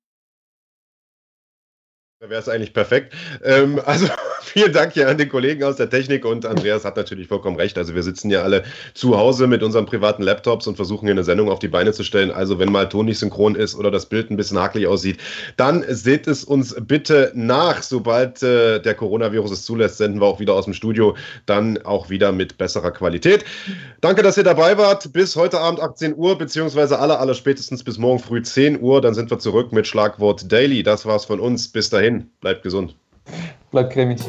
[2.22, 3.16] Da wäre es eigentlich perfekt.
[3.43, 4.07] Ähm, also
[4.50, 7.78] vielen Dank hier an den Kollegen aus der Technik und Andreas hat natürlich vollkommen recht.
[7.78, 11.24] Also wir sitzen ja alle zu Hause mit unseren privaten Laptops und versuchen hier eine
[11.24, 12.32] Sendung auf die Beine zu stellen.
[12.32, 15.20] Also wenn mal Ton nicht synchron ist oder das Bild ein bisschen hakelig aussieht,
[15.56, 17.84] dann seht es uns bitte nach.
[17.84, 22.10] Sobald äh, der Coronavirus es zulässt, senden wir auch wieder aus dem Studio, dann auch
[22.10, 23.45] wieder mit besserer Qualität.
[24.02, 25.14] Danke, dass ihr dabei wart.
[25.14, 29.00] Bis heute Abend 18 Uhr, beziehungsweise alle, alle spätestens bis morgen früh 10 Uhr.
[29.00, 30.84] Dann sind wir zurück mit Schlagwort Daily.
[30.84, 31.68] Das war's von uns.
[31.68, 32.30] Bis dahin dahin.
[32.41, 32.95] Bleibt gesund.
[33.72, 34.20] La Cremit.